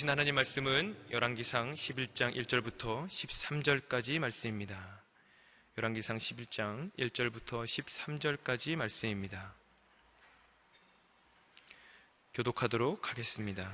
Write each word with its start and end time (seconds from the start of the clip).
주신 0.00 0.08
하나님 0.08 0.34
말씀은 0.36 0.96
열왕기상 1.10 1.74
11장 1.74 2.34
1절부터 2.34 3.06
13절까지 3.06 4.18
말씀입니다. 4.18 5.02
열왕기상 5.76 6.16
11장 6.16 6.90
1절부터 6.98 7.64
13절까지 7.66 8.76
말씀입니다. 8.76 9.52
교독하도록 12.32 13.10
하겠습니다. 13.10 13.70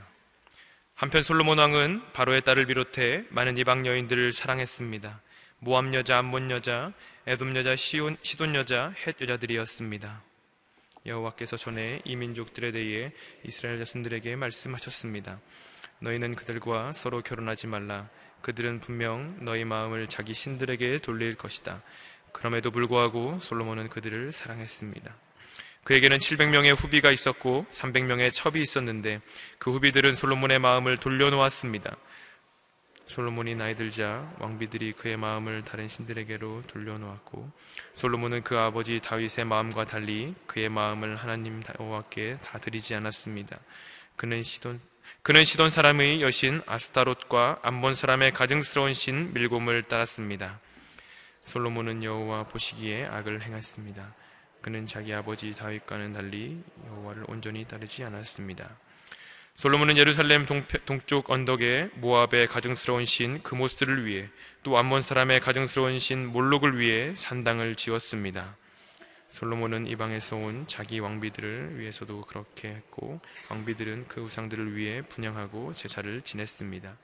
한편 0.97 1.23
솔로몬 1.23 1.59
왕은 1.59 2.13
바로의 2.13 2.43
딸을 2.43 2.67
비롯해 2.67 3.27
많은 3.31 3.57
이방 3.57 3.87
여인들을 3.87 4.33
사랑했습니다. 4.33 5.23
모함 5.61 5.95
여자, 5.95 6.19
암몬 6.19 6.51
여자, 6.51 6.93
에돔 7.29 7.55
여자, 7.55 7.77
시온, 7.77 8.17
시돈 8.23 8.57
여자, 8.57 8.93
헷 9.07 9.21
여자들이었습니다. 9.21 10.25
여호와께서 11.07 11.57
전에 11.57 12.03
이 12.05 12.17
민족들에 12.17 12.73
대해 12.73 13.13
이스라엘 13.45 13.79
자손들에게 13.79 14.35
말씀하셨습니다. 14.35 15.39
너희는 16.01 16.35
그들과 16.35 16.93
서로 16.93 17.23
결혼하지 17.23 17.67
말라. 17.67 18.09
그들은 18.43 18.81
분명 18.81 19.37
너희 19.41 19.65
마음을 19.65 20.07
자기 20.07 20.35
신들에게 20.35 20.99
돌릴 20.99 21.35
것이다. 21.37 21.83
그럼에도 22.33 22.71
불구하고 22.71 23.39
솔로몬은 23.41 23.89
그들을 23.89 24.33
사랑했습니다. 24.33 25.15
그에게는 25.85 26.19
700명의 26.19 26.77
후비가 26.77 27.11
있었고 27.11 27.67
300명의 27.71 28.33
첩이 28.33 28.61
있었는데 28.61 29.21
그 29.59 29.71
후비들은 29.71 30.17
솔로몬의 30.17 30.59
마음을 30.59 30.97
돌려놓았습니다. 30.97 31.97
솔로몬이 33.07 33.55
나이 33.55 33.77
들자 33.77 34.35
왕비들이 34.41 34.93
그의 34.93 35.17
마음을 35.17 35.63
다른 35.63 35.87
신들에게로 35.87 36.65
돌려놓았고 36.67 37.51
솔로몬은 37.95 38.43
그 38.43 38.59
아버지 38.59 38.99
다윗의 38.99 39.45
마음과 39.45 39.85
달리 39.85 40.35
그의 40.47 40.69
마음을 40.69 41.15
하나님 41.15 41.63
여호와께 41.79 42.39
다 42.43 42.59
드리지 42.59 42.97
않았습니다. 42.97 43.57
그는 44.17 44.43
시돈 44.43 44.81
그는 45.23 45.45
시돈 45.45 45.71
사람의 45.71 46.23
여신 46.23 46.63
아스타롯과 46.67 47.61
암몬 47.63 47.95
사람의 47.95 48.31
가증스러운 48.33 48.95
신 48.95 49.33
밀곰을 49.33 49.83
따랐습니다. 49.83 50.61
솔로몬은 51.45 52.05
여호와 52.05 52.45
보시기에 52.45 53.07
악을 53.07 53.43
행했습니다. 53.43 54.15
그는 54.61 54.87
자기 54.87 55.15
아버지 55.15 55.53
다윗과는 55.55 56.13
달리 56.13 56.61
여호와를 56.89 57.25
온전히 57.29 57.65
따르지 57.65 58.03
않았습니다. 58.05 58.77
솔로몬은 59.55 59.97
예루살렘 59.97 60.45
동쪽 60.85 61.31
언덕에 61.31 61.89
모압의 61.95 62.47
가증스러운 62.47 63.05
신 63.05 63.43
그모스를 63.43 64.05
위해 64.05 64.29
또 64.63 64.77
암몬 64.77 65.03
사람의 65.03 65.41
가증스러운 65.41 65.99
신 65.99 66.27
몰록을 66.27 66.79
위해 66.79 67.15
산당을 67.17 67.75
지었습니다. 67.75 68.57
솔로몬은 69.37 69.87
이방에서 69.87 70.37
온 70.37 70.65
자기 70.67 70.99
왕비들을 70.99 71.79
위해서도 71.79 72.23
그렇게 72.23 72.69
했고 72.69 73.21
왕비들은 73.51 74.07
그 74.09 74.23
우상들을 74.23 74.75
위해 74.77 75.03
분양하고 75.03 75.75
제사를 75.75 76.23
지냈습니다. 76.23 76.97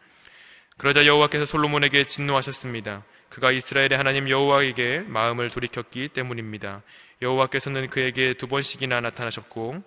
그러자 0.79 1.05
여호와께서 1.05 1.45
솔로몬에게 1.45 2.05
진노하셨습니다. 2.05 3.05
그가 3.29 3.53
이스라엘의 3.53 3.99
하나님 3.99 4.31
여호와에게 4.31 5.01
마음을 5.01 5.51
돌이켰기 5.51 6.09
때문입니다. 6.09 6.83
여호와께서는 7.21 7.89
그에게 7.89 8.33
두 8.33 8.47
번씩이나 8.47 9.03
나타나셨고 9.03 9.83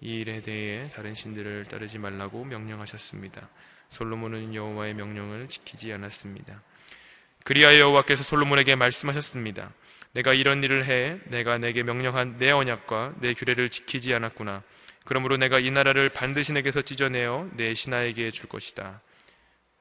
이 0.00 0.20
일에 0.20 0.42
대해 0.42 0.88
다른 0.90 1.16
신들을 1.16 1.64
따르지 1.64 1.98
말라고 1.98 2.44
명령하셨습니다. 2.44 3.48
솔로몬은 3.88 4.54
여호와의 4.54 4.94
명령을 4.94 5.48
지키지 5.48 5.92
않았습니다. 5.92 6.62
그리하여 7.42 7.80
여호와께서 7.80 8.22
솔로몬에게 8.22 8.76
말씀하셨습니다. 8.76 9.72
내가 10.14 10.32
이런 10.32 10.62
일을 10.62 10.84
해 10.86 11.18
내가 11.26 11.58
내게 11.58 11.82
명령한 11.82 12.38
내 12.38 12.50
언약과 12.50 13.14
내 13.20 13.34
규례를 13.34 13.68
지키지 13.68 14.14
않았구나. 14.14 14.62
그러므로 15.04 15.36
내가 15.36 15.58
이 15.58 15.70
나라를 15.70 16.08
반드시 16.08 16.52
내게서 16.52 16.82
찢어내어 16.82 17.50
내 17.56 17.74
신하에게 17.74 18.30
줄 18.30 18.48
것이다. 18.48 19.02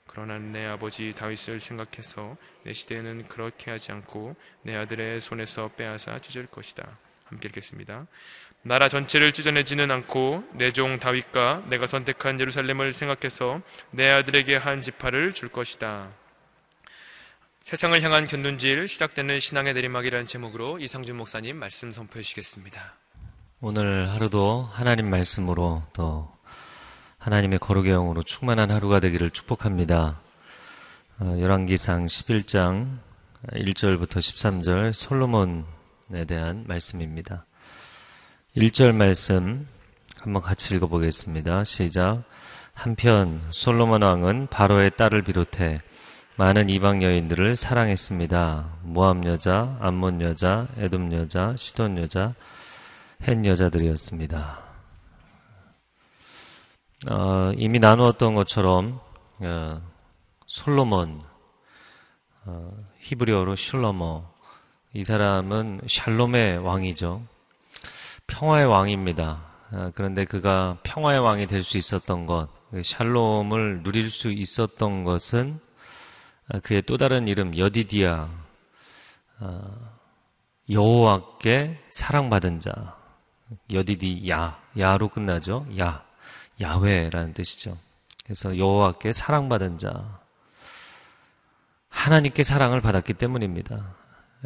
그러나 0.07 0.38
내 0.38 0.66
아버지 0.66 1.11
다윗을 1.13 1.59
생각해서 1.59 2.35
내 2.63 2.73
시대에는 2.73 3.23
그렇게 3.27 3.72
하지 3.72 3.91
않고 3.91 4.35
내 4.63 4.75
아들의 4.75 5.22
손에서 5.22 5.69
빼앗아 5.77 6.19
찢을 6.19 6.47
것이다. 6.47 6.97
함께 7.25 7.47
읽겠습니다. 7.47 8.07
나라 8.63 8.89
전체를 8.89 9.31
찢어내지는 9.31 9.91
않고 9.91 10.43
내 10.53 10.72
종 10.72 10.97
다윗과 10.97 11.66
내가 11.69 11.85
선택한 11.85 12.39
예루살렘을 12.39 12.91
생각해서 12.91 13.61
내 13.91 14.09
아들에게 14.09 14.55
한 14.55 14.81
지파를 14.81 15.33
줄 15.33 15.49
것이다. 15.49 16.11
세상을 17.63 18.01
향한 18.01 18.28
견눈질 18.28 18.90
시작되는 18.90 19.40
신앙의 19.40 19.74
내리막이라는 19.74 20.25
제목으로 20.28 20.79
이상준 20.79 21.16
목사님 21.16 21.56
말씀 21.56 21.94
선포해 21.94 22.22
주시겠습니다. 22.22 22.96
오늘 23.62 24.09
하루도 24.09 24.68
하나님 24.69 25.09
말씀으로 25.09 25.81
또 25.94 26.29
하나님의 27.19 27.59
거룩의 27.59 27.94
영으로 27.94 28.22
충만한 28.22 28.69
하루가 28.69 29.00
되기를 29.00 29.29
축복합니다. 29.29 30.19
어, 31.19 31.38
열왕기상 31.40 32.06
11장 32.06 32.97
1절부터 33.53 34.18
13절 34.18 34.91
솔로몬에 34.91 36.25
대한 36.28 36.66
말씀입니다. 36.68 37.46
1절 38.57 38.94
말씀 38.94 39.69
한번 40.19 40.41
같이 40.41 40.75
읽어보겠습니다. 40.75 41.63
시작. 41.63 42.23
한편 42.73 43.41
솔로몬 43.52 44.02
왕은 44.02 44.47
바로의 44.47 44.97
딸을 44.97 45.22
비롯해 45.22 45.81
많은 46.35 46.67
이방 46.69 47.03
여인들을 47.03 47.55
사랑했습니다. 47.55 48.77
모함 48.81 49.23
여자, 49.25 49.77
암몬 49.79 50.21
여자, 50.21 50.67
에돔 50.77 51.13
여자, 51.13 51.55
시돈 51.55 51.97
여자, 51.99 52.33
헨 53.21 53.45
여자들이었습니다. 53.45 54.59
어, 57.11 57.51
이미 57.55 57.77
나누었던 57.77 58.33
것처럼 58.33 58.99
어, 59.41 59.81
솔로몬, 60.47 61.22
어, 62.45 62.72
히브리어로 62.99 63.55
슐러머, 63.55 64.27
이 64.93 65.03
사람은 65.03 65.81
샬롬의 65.85 66.57
왕이죠. 66.59 67.22
평화의 68.25 68.66
왕입니다. 68.66 69.39
어, 69.72 69.91
그런데 69.93 70.25
그가 70.25 70.77
평화의 70.81 71.19
왕이 71.19 71.45
될 71.45 71.61
수 71.61 71.77
있었던 71.77 72.25
것, 72.25 72.49
샬롬을 72.81 73.83
누릴 73.83 74.09
수 74.09 74.31
있었던 74.31 75.03
것은 75.03 75.59
아, 75.59 75.62
그의 76.63 76.81
또 76.83 76.97
다른 76.97 77.27
이름 77.27 77.57
여디디아 77.57 78.29
아, 79.39 79.93
여호와께 80.69 81.79
사랑받은 81.91 82.59
자 82.59 82.97
여디디 83.71 84.29
야 84.29 84.61
야로 84.77 85.09
끝나죠 85.09 85.65
야 85.79 86.05
야훼라는 86.61 87.33
뜻이죠. 87.33 87.77
그래서 88.23 88.57
여호와께 88.57 89.11
사랑받은 89.11 89.77
자 89.77 90.19
하나님께 91.89 92.43
사랑을 92.43 92.81
받았기 92.81 93.13
때문입니다. 93.13 93.95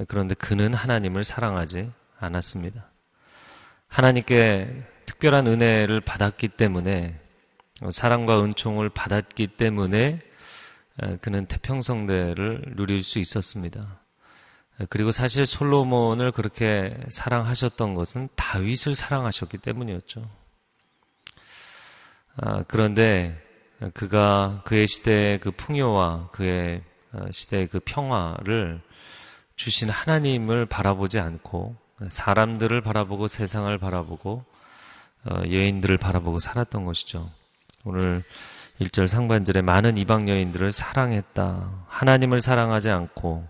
그런데 0.07 0.35
그는 0.35 0.73
하나님을 0.73 1.23
사랑하지 1.23 1.91
않았습니다. 2.19 2.89
하나님께 3.87 4.83
특별한 5.05 5.47
은혜를 5.47 6.01
받았기 6.01 6.49
때문에 6.49 7.19
사랑과 7.91 8.43
은총을 8.43 8.89
받았기 8.89 9.47
때문에 9.47 10.21
그는 11.21 11.45
태평성대를 11.45 12.73
누릴 12.75 13.03
수 13.03 13.19
있었습니다. 13.19 14.01
그리고 14.89 15.11
사실 15.11 15.45
솔로몬을 15.45 16.31
그렇게 16.31 16.97
사랑하셨던 17.09 17.95
것은 17.95 18.29
다윗을 18.35 18.95
사랑하셨기 18.95 19.57
때문이었죠. 19.57 20.29
아, 22.37 22.63
그런데 22.67 23.41
그가 23.93 24.61
그의 24.65 24.85
시대의 24.87 25.39
그 25.39 25.51
풍요와 25.51 26.29
그의 26.31 26.83
어, 27.13 27.25
시대의 27.31 27.67
그 27.67 27.79
평화를 27.83 28.81
주신 29.55 29.89
하나님을 29.89 30.65
바라보지 30.65 31.19
않고 31.19 31.75
사람들을 32.07 32.81
바라보고 32.81 33.27
세상을 33.27 33.75
바라보고 33.77 34.45
어, 35.25 35.41
여인들을 35.49 35.97
바라보고 35.97 36.39
살았던 36.39 36.85
것이죠. 36.85 37.31
오늘 37.83 38.23
1절 38.79 39.07
상반절에 39.07 39.61
많은 39.61 39.97
이방 39.97 40.29
여인들을 40.29 40.71
사랑했다. 40.71 41.85
하나님을 41.87 42.41
사랑하지 42.41 42.89
않고 42.89 43.47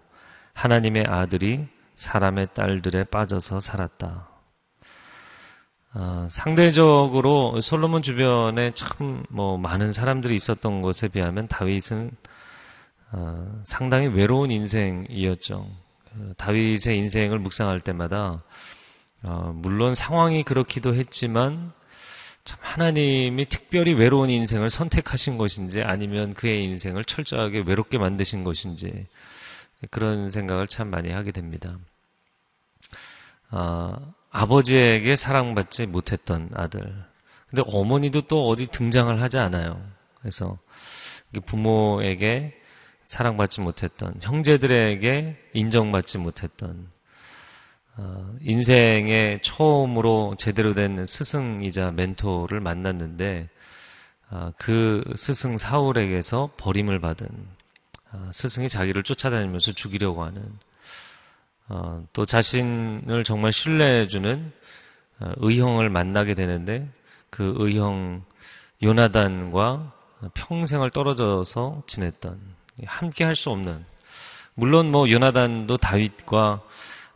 하나님의 0.53 1.05
아들이 1.07 1.67
사람의 1.95 2.49
딸들에 2.53 3.03
빠져서 3.05 3.59
살았다. 3.59 4.29
어, 5.93 6.27
상대적으로 6.29 7.59
솔로몬 7.61 8.01
주변에 8.01 8.71
참 8.73 9.25
뭐 9.29 9.57
많은 9.57 9.91
사람들이 9.91 10.35
있었던 10.35 10.81
것에 10.81 11.07
비하면 11.09 11.47
다윗은 11.47 12.11
어, 13.11 13.61
상당히 13.65 14.07
외로운 14.07 14.51
인생이었죠. 14.51 15.67
그 16.13 16.33
다윗의 16.37 16.97
인생을 16.97 17.39
묵상할 17.39 17.81
때마다 17.81 18.43
어, 19.23 19.51
물론 19.55 19.93
상황이 19.95 20.43
그렇기도 20.43 20.93
했지만 20.95 21.71
참 22.47 22.57
하나님이 22.61 23.45
특별히 23.47 23.91
외로운 23.91 24.29
인생을 24.29 24.69
선택하신 24.69 25.37
것인지 25.37 25.81
아니면 25.81 26.33
그의 26.33 26.63
인생을 26.63 27.03
철저하게 27.03 27.63
외롭게 27.67 27.97
만드신 27.97 28.45
것인지 28.45 29.07
그런 29.91 30.29
생각을 30.29 30.65
참 30.67 30.87
많이 30.87 31.11
하게 31.11 31.33
됩니다. 31.33 31.77
아, 33.49 33.99
아버지에게 34.31 35.17
사랑받지 35.17 35.87
못했던 35.87 36.49
아들. 36.53 36.81
근데 37.49 37.63
어머니도 37.65 38.21
또 38.27 38.47
어디 38.47 38.67
등장을 38.67 39.21
하지 39.21 39.37
않아요. 39.39 39.85
그래서 40.19 40.57
부모에게 41.45 42.57
사랑받지 43.03 43.59
못했던 43.59 44.15
형제들에게 44.21 45.49
인정받지 45.53 46.17
못했던 46.17 46.69
어, 46.79 46.96
인생의 48.41 49.41
처음으로 49.41 50.35
제대로 50.37 50.73
된 50.73 51.05
스승이자 51.05 51.91
멘토를 51.91 52.59
만났는데 52.59 53.49
어, 54.29 54.51
그 54.57 55.03
스승 55.15 55.57
사울에게서 55.57 56.51
버림을 56.57 56.99
받은 56.99 57.27
어, 58.11 58.29
스승이 58.31 58.69
자기를 58.69 59.03
쫓아다니면서 59.03 59.71
죽이려고 59.71 60.23
하는 60.23 60.43
어, 61.69 62.05
또 62.13 62.25
자신을 62.25 63.23
정말 63.23 63.51
신뢰해주는 63.51 64.51
어, 65.19 65.31
의형을 65.37 65.89
만나게 65.89 66.35
되는데 66.35 66.87
그 67.29 67.53
의형 67.57 68.23
요나단과 68.83 69.93
평생을 70.33 70.89
떨어져서 70.91 71.83
지냈던 71.87 72.39
함께 72.85 73.23
할 73.23 73.35
수 73.35 73.49
없는 73.49 73.85
물론 74.53 74.91
뭐 74.91 75.09
요나단도 75.09 75.77
다윗과 75.77 76.61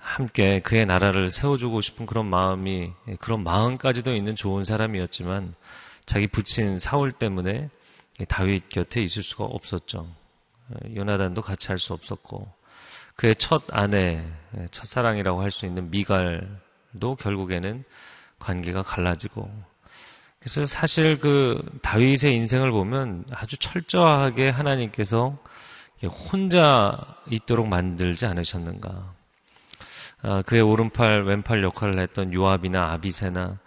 함께 0.01 0.59
그의 0.61 0.85
나라를 0.87 1.29
세워주고 1.29 1.79
싶은 1.79 2.05
그런 2.05 2.25
마음이 2.25 2.91
그런 3.19 3.43
마음까지도 3.43 4.15
있는 4.15 4.35
좋은 4.35 4.65
사람이었지만 4.65 5.53
자기 6.05 6.27
부친 6.27 6.79
사울 6.79 7.11
때문에 7.11 7.69
다윗 8.27 8.67
곁에 8.69 9.01
있을 9.01 9.23
수가 9.23 9.45
없었죠. 9.45 10.07
요나단도 10.95 11.41
같이 11.41 11.67
할 11.67 11.77
수 11.77 11.93
없었고 11.93 12.51
그의 13.15 13.35
첫 13.35 13.63
아내, 13.71 14.25
첫사랑이라고 14.71 15.41
할 15.41 15.51
수 15.51 15.65
있는 15.65 15.91
미갈도 15.91 17.15
결국에는 17.19 17.83
관계가 18.39 18.81
갈라지고 18.81 19.49
그래서 20.39 20.65
사실 20.65 21.19
그 21.19 21.61
다윗의 21.83 22.35
인생을 22.35 22.71
보면 22.71 23.25
아주 23.29 23.57
철저하게 23.57 24.49
하나님께서 24.49 25.37
혼자 26.03 26.97
있도록 27.29 27.67
만들지 27.67 28.25
않으셨는가. 28.25 29.20
아, 30.23 30.43
그의 30.43 30.61
오른팔, 30.61 31.23
왼팔 31.23 31.63
역할을 31.63 31.99
했던 31.99 32.33
요압이나 32.33 32.91
아비세나 32.91 33.57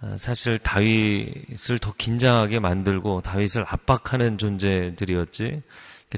아, 0.00 0.16
사실 0.16 0.58
다윗을 0.58 1.78
더 1.80 1.92
긴장하게 1.96 2.58
만들고 2.58 3.20
다윗을 3.20 3.64
압박하는 3.68 4.36
존재들이었지 4.38 5.62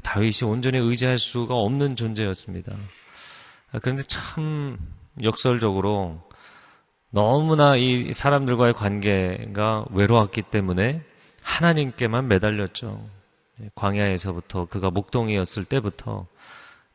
다윗이 0.03 0.49
온전히 0.49 0.77
의지할 0.79 1.17
수가 1.17 1.55
없는 1.55 1.95
존재였습니다. 1.95 2.75
아, 3.71 3.79
그런데 3.79 4.03
참 4.03 4.77
역설적으로 5.21 6.27
너무나 7.11 7.75
이 7.75 8.11
사람들과의 8.13 8.73
관계가 8.73 9.85
외로웠기 9.91 10.43
때문에 10.43 11.01
하나님께만 11.43 12.27
매달렸죠. 12.27 13.07
광야에서부터 13.75 14.65
그가 14.65 14.89
목동이었을 14.89 15.65
때부터 15.65 16.27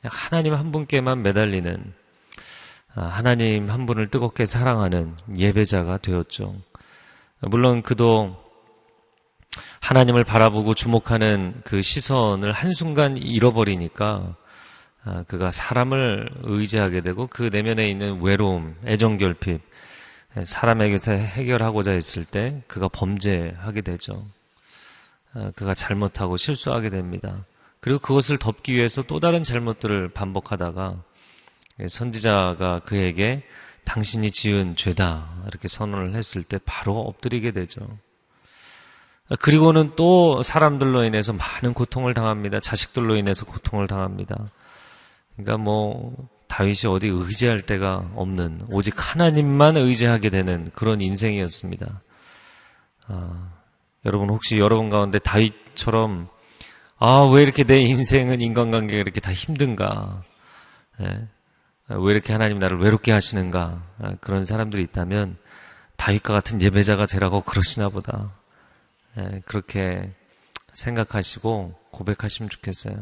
하나님 0.03 0.55
한 0.55 0.73
분께만 0.73 1.23
매달리는 1.23 1.77
아, 1.77 2.04
하나님 2.95 3.71
한 3.71 3.87
분을 3.87 4.09
뜨겁게 4.09 4.45
사랑하는 4.45 5.17
예배자가 5.37 5.99
되었죠. 5.99 6.55
물론 7.41 7.83
그도 7.83 8.37
하나님을 9.81 10.25
바라보고 10.25 10.75
주목하는 10.75 11.61
그 11.65 11.83
시선을 11.83 12.53
한순간 12.53 13.17
잃어버리니까 13.17 14.37
아, 15.07 15.23
그가 15.29 15.51
사람을 15.51 16.31
의지하게 16.43 17.03
되고 17.03 17.27
그 17.27 17.51
내면에 17.53 17.91
있는 17.91 18.23
외로움, 18.23 18.77
애정결핍, 18.87 19.61
사람에게서 20.43 21.13
해결하고자 21.13 21.93
했을 21.93 22.25
때 22.25 22.63
그가 22.67 22.89
범죄하게 22.89 23.83
되죠. 23.83 24.25
아, 25.35 25.51
그가 25.55 25.75
잘못하고 25.75 26.39
실수하게 26.39 26.89
됩니다. 26.89 27.45
그리고 27.81 27.99
그것을 27.99 28.39
덮기 28.39 28.73
위해서 28.73 29.03
또 29.03 29.21
다른 29.21 29.45
잘못들을 29.45 30.09
반복하다가 30.09 31.03
선지자가 31.89 32.81
그에게 32.81 33.43
당신이 33.85 34.31
지은 34.31 34.77
죄다 34.77 35.29
이렇게 35.47 35.69
선언을 35.69 36.15
했을 36.15 36.43
때 36.43 36.59
바로 36.65 37.01
엎드리게 37.01 37.53
되죠. 37.53 37.87
그리고는 39.41 39.93
또 39.97 40.43
사람들로 40.43 41.05
인해서 41.05 41.33
많은 41.33 41.73
고통을 41.75 42.15
당합니다. 42.15 42.61
자식들로 42.61 43.17
인해서 43.17 43.45
고통을 43.47 43.87
당합니다. 43.87 44.47
그러니까 45.35 45.57
뭐 45.59 46.15
다윗이 46.47 46.87
어디 46.89 47.09
의지할 47.09 47.63
데가 47.63 48.11
없는 48.15 48.67
오직 48.71 48.95
하나님만 48.97 49.77
의지하게 49.77 50.31
되는 50.31 50.71
그런 50.75 51.01
인생이었습니다. 51.01 52.01
아, 53.09 53.53
여러분 54.05 54.31
혹시 54.31 54.59
여러분 54.59 54.89
가운데 54.89 55.19
다윗처럼 55.19 56.29
아 56.99 57.25
왜 57.27 57.43
이렇게 57.43 57.65
내 57.65 57.81
인생은 57.81 58.41
인간관계가 58.41 58.99
이렇게 59.01 59.21
다 59.21 59.33
힘든가? 59.33 60.23
네. 61.01 61.27
왜 61.89 62.13
이렇게 62.13 62.33
하나님 62.33 62.59
나를 62.59 62.79
외롭게 62.79 63.13
하시는가? 63.13 63.83
아, 63.99 64.15
그런 64.21 64.47
사람들이 64.47 64.83
있다면 64.85 65.37
다윗과 65.97 66.33
같은 66.33 66.63
예배자가 66.63 67.07
되라고 67.07 67.43
그러시나 67.43 67.89
보다. 67.89 68.33
네, 69.15 69.43
그렇게 69.45 70.11
생각하시고 70.73 71.75
고백하시면 71.91 72.49
좋겠어요. 72.51 72.97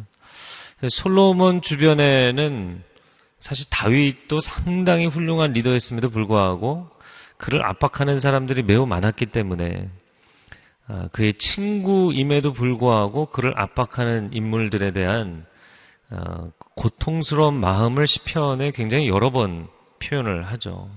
솔로몬 0.89 1.63
주변에는 1.63 2.83
사실 3.39 3.69
다윗도 3.71 4.41
상당히 4.41 5.07
훌륭한 5.07 5.53
리더였음에도 5.53 6.11
불구하고 6.11 6.89
그를 7.37 7.65
압박하는 7.65 8.21
사람들이 8.21 8.63
매우 8.63 8.87
많았기 8.87 9.27
때문에 9.27 9.91
아, 10.89 11.09
그의 11.13 11.33
친구임에도 11.35 12.53
불구하고 12.53 13.27
그를 13.27 13.59
압박하는 13.59 14.31
인물들에 14.33 14.91
대한 14.91 15.47
어, 16.11 16.51
고통스러운 16.77 17.55
마음을 17.55 18.07
시편에 18.07 18.71
굉장히 18.73 19.09
여러 19.09 19.31
번 19.31 19.69
표현을 20.03 20.45
하죠. 20.45 20.91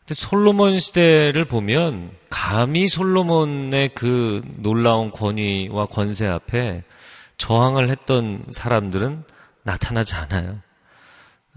근데 0.00 0.14
솔로몬 0.14 0.78
시대를 0.78 1.46
보면 1.46 2.12
감히 2.30 2.86
솔로몬의 2.86 3.90
그 3.94 4.42
놀라운 4.56 5.10
권위와 5.10 5.86
권세 5.86 6.26
앞에 6.26 6.84
저항을 7.38 7.90
했던 7.90 8.44
사람들은 8.50 9.24
나타나지 9.64 10.14
않아요. 10.14 10.60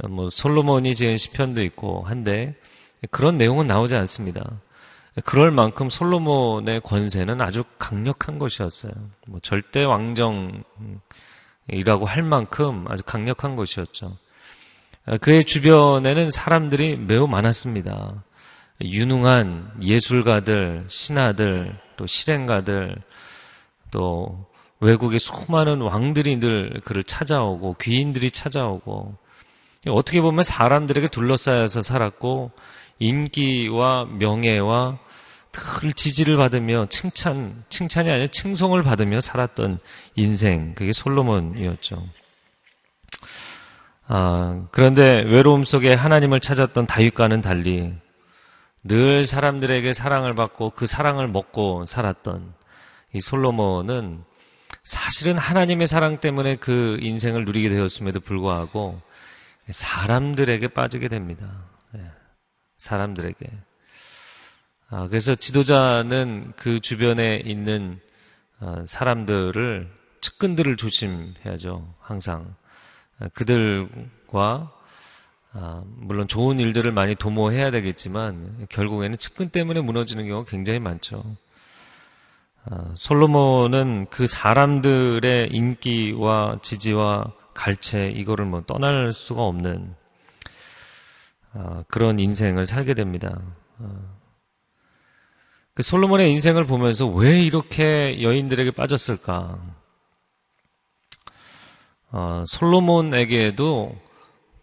뭐 0.09 0.29
솔로몬이 0.29 0.95
지은 0.95 1.17
시편도 1.17 1.61
있고 1.63 2.03
한데 2.03 2.55
그런 3.11 3.37
내용은 3.37 3.67
나오지 3.67 3.95
않습니다. 3.95 4.61
그럴 5.25 5.51
만큼 5.51 5.89
솔로몬의 5.89 6.81
권세는 6.81 7.41
아주 7.41 7.63
강력한 7.77 8.39
것이었어요. 8.39 8.93
뭐 9.27 9.39
절대 9.41 9.83
왕정 9.83 10.63
이라고 11.71 12.05
할 12.05 12.23
만큼 12.23 12.85
아주 12.87 13.03
강력한 13.03 13.55
것이었죠. 13.55 14.17
아, 15.05 15.17
그의 15.17 15.43
주변에는 15.43 16.31
사람들이 16.31 16.97
매우 16.97 17.27
많았습니다. 17.27 18.23
유능한 18.81 19.71
예술가들, 19.81 20.85
신하들, 20.87 21.75
또 21.97 22.05
실행가들, 22.05 22.95
또 23.91 24.45
외국의 24.79 25.19
수많은 25.19 25.81
왕들이 25.81 26.39
늘 26.39 26.81
그를 26.85 27.03
찾아오고 27.03 27.75
귀인들이 27.81 28.31
찾아오고 28.31 29.15
어떻게 29.87 30.21
보면 30.21 30.43
사람들에게 30.43 31.09
둘러싸여서 31.09 31.81
살았고 31.81 32.51
인기와 32.99 34.05
명예와 34.05 34.99
늘 35.51 35.93
지지를 35.93 36.37
받으며 36.37 36.87
칭찬, 36.89 37.63
칭찬이 37.69 38.09
아니라 38.09 38.27
칭송을 38.27 38.83
받으며 38.83 39.21
살았던 39.21 39.79
인생, 40.15 40.75
그게 40.75 40.93
솔로몬이었죠. 40.93 42.07
아, 44.07 44.65
그런데 44.71 45.21
외로움 45.21 45.63
속에 45.63 45.93
하나님을 45.93 46.39
찾았던 46.39 46.87
다윗과는 46.87 47.41
달리 47.41 47.93
늘 48.83 49.25
사람들에게 49.25 49.93
사랑을 49.93 50.33
받고 50.33 50.71
그 50.71 50.85
사랑을 50.85 51.27
먹고 51.27 51.85
살았던 51.85 52.53
이 53.13 53.21
솔로몬은 53.21 54.23
사실은 54.83 55.37
하나님의 55.37 55.85
사랑 55.85 56.19
때문에 56.19 56.55
그 56.55 56.97
인생을 57.01 57.45
누리게 57.45 57.69
되었음에도 57.69 58.19
불구하고 58.19 58.99
사람들에게 59.69 60.69
빠지게 60.69 61.07
됩니다. 61.07 61.65
예, 61.95 62.01
사람들에게. 62.77 63.68
아, 64.91 65.07
그래서 65.07 65.35
지도자는 65.35 66.53
그 66.55 66.79
주변에 66.79 67.43
있는 67.45 67.99
어, 68.59 68.83
사람들을 68.87 69.87
측근들을 70.19 70.77
조심해야죠. 70.77 71.93
항상 71.99 72.55
아, 73.19 73.27
그들과 73.27 74.71
아, 75.53 75.83
물론 75.85 76.27
좋은 76.27 76.59
일들을 76.59 76.91
많이 76.91 77.13
도모해야 77.13 77.69
되겠지만 77.69 78.65
결국에는 78.69 79.15
측근 79.17 79.49
때문에 79.49 79.81
무너지는 79.81 80.27
경우가 80.27 80.49
굉장히 80.49 80.79
많죠. 80.79 81.23
솔로몬은 82.93 84.07
그 84.11 84.27
사람들의 84.27 85.49
인기와 85.51 86.59
지지와 86.61 87.31
갈채 87.55 88.11
이거를 88.11 88.45
뭐 88.45 88.61
떠날 88.67 89.11
수가 89.11 89.41
없는 89.41 89.95
그런 91.87 92.19
인생을 92.19 92.67
살게 92.67 92.93
됩니다. 92.93 93.41
그 95.73 95.83
솔로몬의 95.83 96.31
인생을 96.31 96.65
보면서 96.65 97.07
왜 97.07 97.39
이렇게 97.41 98.21
여인들에게 98.21 98.71
빠졌을까? 98.71 99.59
어, 102.11 102.43
솔로몬에게도 102.47 103.95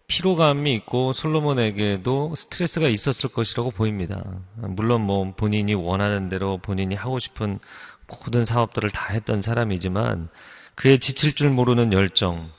피로감이 0.07 0.73
있고 0.75 1.11
솔로몬에게도 1.11 2.33
스트레스가 2.35 2.87
있었을 2.87 3.29
것이라고 3.29 3.71
보입니다. 3.71 4.23
물론 4.55 5.01
뭐 5.01 5.33
본인이 5.35 5.73
원하는 5.73 6.29
대로 6.29 6.57
본인이 6.59 6.95
하고 6.95 7.19
싶은 7.19 7.59
모든 8.07 8.45
사업들을 8.45 8.89
다 8.91 9.13
했던 9.13 9.41
사람이지만 9.41 10.29
그의 10.75 10.99
지칠 10.99 11.35
줄 11.35 11.49
모르는 11.49 11.91
열정. 11.91 12.49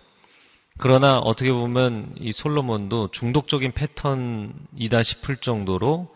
그러나 0.76 1.18
어떻게 1.18 1.52
보면 1.52 2.14
이 2.18 2.32
솔로몬도 2.32 3.10
중독적인 3.10 3.72
패턴이다 3.72 5.02
싶을 5.02 5.36
정도로 5.36 6.14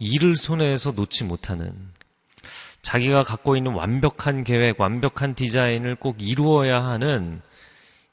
일을 0.00 0.36
손에서 0.36 0.92
놓지 0.92 1.24
못하는 1.24 1.72
자기가 2.82 3.22
갖고 3.22 3.56
있는 3.56 3.72
완벽한 3.72 4.42
계획, 4.42 4.80
완벽한 4.80 5.34
디자인을 5.34 5.94
꼭 5.94 6.16
이루어야 6.18 6.82
하는 6.82 7.40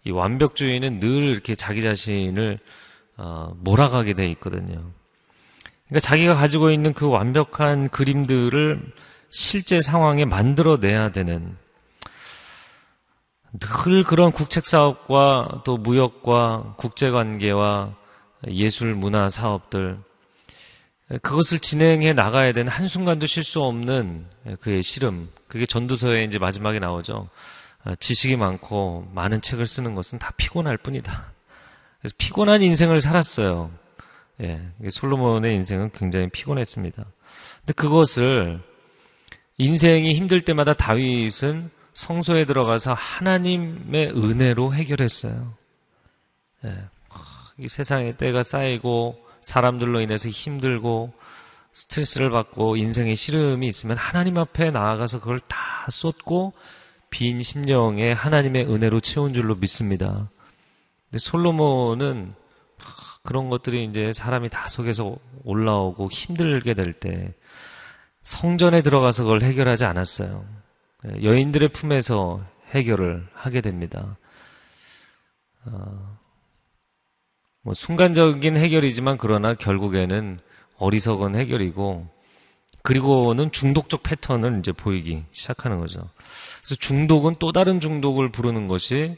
이 0.03 0.12
완벽주의는 0.12 1.00
늘 1.00 1.10
이렇게 1.10 1.56
자기 1.56 1.82
자신을 1.82 2.60
어, 3.15 3.53
몰아가게 3.62 4.13
돼 4.13 4.29
있거든요. 4.32 4.91
그러니까 5.88 6.00
자기가 6.01 6.36
가지고 6.36 6.70
있는 6.72 6.94
그 6.94 7.08
완벽한 7.08 7.89
그림들을 7.89 8.94
실제 9.29 9.82
상황에 9.82 10.25
만들어내야 10.25 11.12
되는 11.12 11.58
늘 13.60 14.03
그런 14.03 14.32
국책 14.32 14.67
사업과 14.67 15.62
또 15.63 15.77
무역과 15.77 16.75
국제 16.77 17.10
관계와 17.10 17.96
예술 18.50 18.94
문화 18.94 19.29
사업들 19.29 19.98
그것을 21.22 21.60
진행해 21.60 22.14
나가야 22.14 22.52
되는 22.52 22.72
한순간도 22.72 23.28
쉴 23.28 23.44
수 23.44 23.62
없는 23.62 24.26
그의 24.60 24.84
시름 24.84 25.30
그게 25.48 25.66
전도서에 25.66 26.26
이제 26.26 26.38
마지막에 26.38 26.80
나오죠. 26.80 27.30
어, 27.86 27.96
지식이 27.96 28.36
많고 28.36 29.10
많은 29.14 29.42
책을 29.42 29.66
쓰는 29.66 29.96
것은 29.96 30.20
다 30.20 30.32
피곤할 30.36 30.78
뿐이다. 30.78 31.32
그래서 32.02 32.16
피곤한 32.18 32.62
인생을 32.62 33.00
살았어요. 33.00 33.72
예, 34.42 34.62
솔로몬의 34.90 35.56
인생은 35.56 35.92
굉장히 35.94 36.30
피곤했습니다. 36.30 37.06
근데 37.60 37.74
그것을 37.74 38.62
인생이 39.58 40.14
힘들 40.14 40.42
때마다 40.42 40.74
다윗은 40.74 41.72
성소에 41.94 42.46
들어가서 42.46 42.94
하나님의 42.94 44.12
은혜로 44.12 44.74
해결했어요. 44.74 45.54
예, 46.66 46.86
이 47.58 47.68
세상에 47.70 48.18
때가 48.18 48.44
쌓이고 48.44 49.27
사람들로 49.48 50.01
인해서 50.01 50.27
힘들고 50.27 51.13
스트레스를 51.72 52.30
받고 52.32 52.75
인생의 52.75 53.16
시름이 53.16 53.66
있으면 53.66 53.96
하나님 53.96 54.38
앞에 54.38 54.72
나아가서 54.72 55.22
그걸 55.22 55.39
다 55.39 55.58
쏟고 55.89 56.51
빈 57.10 57.42
심령에 57.42 58.12
하나님의 58.12 58.66
은혜로 58.66 59.00
채운 59.00 59.34
줄로 59.34 59.56
믿습니다. 59.56 60.30
근데 61.06 61.20
솔로몬은 61.20 62.34
그런 63.24 63.50
것들이 63.50 63.86
이제 63.86 64.12
사람이 64.12 64.50
다 64.50 64.68
속에서 64.68 65.16
올라오고 65.46 66.10
힘들게 66.12 66.74
될 66.74 66.92
때 66.92 67.34
성전에 68.24 68.82
들어가서 68.82 69.24
그걸 69.24 69.44
해결하지 69.44 69.86
않았어요. 69.86 70.44
여인들의 71.24 71.70
품에서 71.70 72.46
해결을 72.72 73.25
하게 73.34 73.62
됩니다. 73.62 74.18
어, 75.63 76.17
뭐 77.68 77.74
순간적인 77.74 78.56
해결이지만 78.56 79.18
그러나 79.18 79.54
결국에는 79.54 80.40
어리석은 80.78 81.36
해결이고 81.36 82.08
그리고는 82.82 83.52
중독적 83.52 84.04
패턴을 84.04 84.60
이제 84.60 84.72
보이기 84.72 85.26
시작하는 85.34 85.78
거죠. 85.82 86.08
그래서 86.62 86.76
중독은 86.80 87.36
또 87.40 87.52
다른 87.52 87.82
중독을 87.82 88.32
부르는 88.32 88.70
것이 88.70 89.18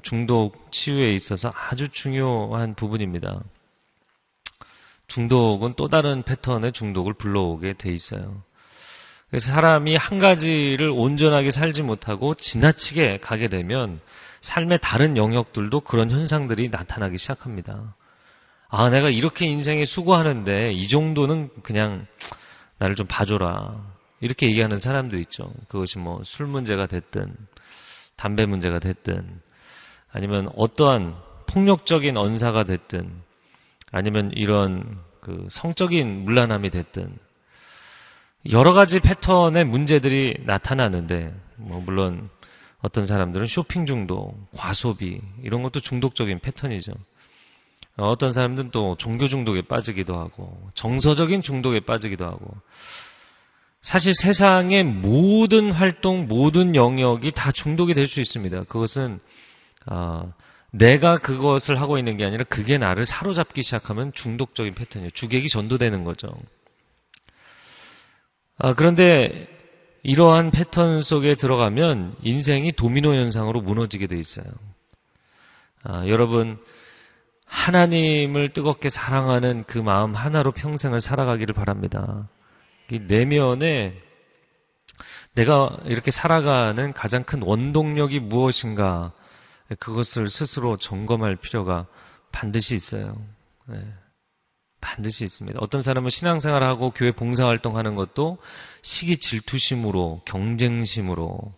중독 0.00 0.72
치유에 0.72 1.12
있어서 1.12 1.52
아주 1.54 1.86
중요한 1.88 2.74
부분입니다. 2.74 3.42
중독은 5.08 5.74
또 5.76 5.88
다른 5.88 6.22
패턴의 6.22 6.72
중독을 6.72 7.12
불러오게 7.12 7.74
돼 7.74 7.92
있어요. 7.92 8.42
그래서 9.28 9.52
사람이 9.52 9.96
한 9.96 10.18
가지를 10.18 10.88
온전하게 10.88 11.50
살지 11.50 11.82
못하고 11.82 12.34
지나치게 12.36 13.18
가게 13.18 13.48
되면 13.48 14.00
삶의 14.42 14.80
다른 14.82 15.16
영역들도 15.16 15.80
그런 15.80 16.10
현상들이 16.10 16.68
나타나기 16.68 17.16
시작합니다. 17.16 17.94
아, 18.68 18.90
내가 18.90 19.08
이렇게 19.08 19.46
인생에 19.46 19.84
수고하는데 19.84 20.72
이 20.72 20.88
정도는 20.88 21.50
그냥 21.62 22.06
나를 22.78 22.96
좀 22.96 23.06
봐줘라. 23.06 23.80
이렇게 24.20 24.46
얘기하는 24.48 24.78
사람도 24.78 25.18
있죠. 25.20 25.52
그것이 25.68 25.98
뭐 25.98 26.22
술 26.24 26.46
문제가 26.46 26.86
됐든, 26.86 27.34
담배 28.16 28.46
문제가 28.46 28.78
됐든, 28.78 29.40
아니면 30.12 30.50
어떠한 30.56 31.16
폭력적인 31.46 32.16
언사가 32.16 32.64
됐든, 32.64 33.10
아니면 33.90 34.30
이런 34.34 35.00
그 35.20 35.46
성적인 35.50 36.24
문란함이 36.24 36.70
됐든, 36.70 37.16
여러 38.52 38.72
가지 38.72 39.00
패턴의 39.00 39.64
문제들이 39.64 40.42
나타나는데, 40.46 41.34
뭐 41.56 41.80
물론 41.80 42.28
어떤 42.82 43.06
사람들은 43.06 43.46
쇼핑 43.46 43.86
중독, 43.86 44.34
과소비, 44.52 45.20
이런 45.42 45.62
것도 45.62 45.80
중독적인 45.80 46.40
패턴이죠. 46.40 46.92
어떤 47.96 48.32
사람들은 48.32 48.70
또 48.70 48.96
종교 48.96 49.28
중독에 49.28 49.62
빠지기도 49.62 50.18
하고 50.18 50.58
정서적인 50.74 51.42
중독에 51.42 51.80
빠지기도 51.80 52.24
하고 52.24 52.54
사실 53.82 54.14
세상의 54.14 54.84
모든 54.84 55.72
활동, 55.72 56.26
모든 56.26 56.74
영역이 56.74 57.32
다 57.32 57.52
중독이 57.52 57.94
될 57.94 58.06
수 58.06 58.20
있습니다. 58.20 58.64
그것은 58.64 59.20
어, 59.86 60.32
내가 60.70 61.18
그것을 61.18 61.80
하고 61.80 61.98
있는 61.98 62.16
게 62.16 62.24
아니라 62.24 62.44
그게 62.48 62.78
나를 62.78 63.04
사로잡기 63.04 63.62
시작하면 63.62 64.12
중독적인 64.14 64.74
패턴이에요. 64.74 65.10
주객이 65.10 65.48
전도되는 65.48 66.04
거죠. 66.04 66.34
아, 68.56 68.72
그런데 68.74 69.48
이러한 70.02 70.50
패턴 70.50 71.02
속에 71.02 71.34
들어가면 71.34 72.14
인생이 72.22 72.72
도미노 72.72 73.14
현상으로 73.14 73.60
무너지게 73.60 74.06
돼 74.06 74.18
있어요. 74.18 74.46
아, 75.84 76.06
여러분 76.06 76.58
하나님을 77.46 78.52
뜨겁게 78.52 78.88
사랑하는 78.88 79.64
그 79.66 79.78
마음 79.78 80.14
하나로 80.14 80.52
평생을 80.52 81.00
살아가기를 81.00 81.54
바랍니다. 81.54 82.28
이 82.90 82.98
내면에 82.98 84.00
내가 85.34 85.76
이렇게 85.84 86.10
살아가는 86.10 86.92
가장 86.92 87.24
큰 87.24 87.42
원동력이 87.42 88.20
무엇인가 88.20 89.12
그것을 89.78 90.28
스스로 90.28 90.76
점검할 90.76 91.36
필요가 91.36 91.86
반드시 92.32 92.74
있어요. 92.74 93.16
네. 93.66 93.78
반드시 94.80 95.24
있습니다. 95.24 95.58
어떤 95.62 95.80
사람은 95.80 96.10
신앙생활하고 96.10 96.90
교회 96.90 97.12
봉사활동하는 97.12 97.94
것도 97.94 98.38
시기 98.82 99.16
질투심으로 99.16 100.22
경쟁심으로 100.24 101.54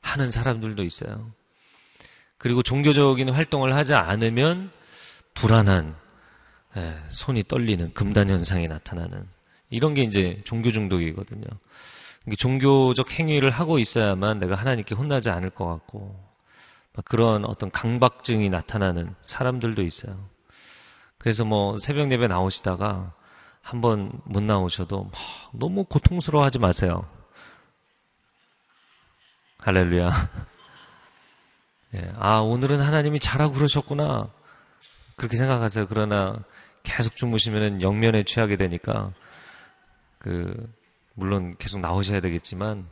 하는 0.00 0.30
사람들도 0.30 0.82
있어요. 0.82 1.30
그리고 2.38 2.62
종교적인 2.62 3.30
활동을 3.30 3.74
하지 3.74 3.94
않으면 3.94 4.70
불안한 5.34 5.96
예, 6.76 6.96
손이 7.10 7.44
떨리는 7.44 7.94
금단 7.94 8.28
현상이 8.28 8.68
나타나는 8.68 9.26
이런 9.70 9.94
게 9.94 10.02
이제 10.02 10.42
종교 10.44 10.70
중독이거든요. 10.70 11.46
종교적 12.36 13.12
행위를 13.18 13.50
하고 13.50 13.78
있어야만 13.78 14.40
내가 14.40 14.56
하나님께 14.56 14.94
혼나지 14.94 15.30
않을 15.30 15.50
것 15.50 15.66
같고 15.66 16.20
그런 17.04 17.44
어떤 17.44 17.70
강박증이 17.70 18.48
나타나는 18.50 19.14
사람들도 19.24 19.82
있어요. 19.82 20.28
그래서 21.18 21.44
뭐 21.44 21.78
새벽 21.78 22.10
예배 22.10 22.28
나오시다가 22.28 23.14
한번 23.66 24.12
못 24.22 24.44
나오셔도 24.44 25.10
너무 25.52 25.82
고통스러워하지 25.82 26.60
마세요. 26.60 27.04
할렐루야. 29.58 30.30
예, 31.96 32.12
아 32.16 32.38
오늘은 32.38 32.80
하나님이 32.80 33.18
잘하고 33.18 33.54
그러셨구나. 33.54 34.30
그렇게 35.16 35.36
생각하세요. 35.36 35.88
그러나 35.88 36.38
계속 36.84 37.16
주무시면 37.16 37.82
영면에 37.82 38.22
취하게 38.22 38.54
되니까 38.54 39.12
그 40.20 40.72
물론 41.14 41.56
계속 41.58 41.80
나오셔야 41.80 42.20
되겠지만 42.20 42.86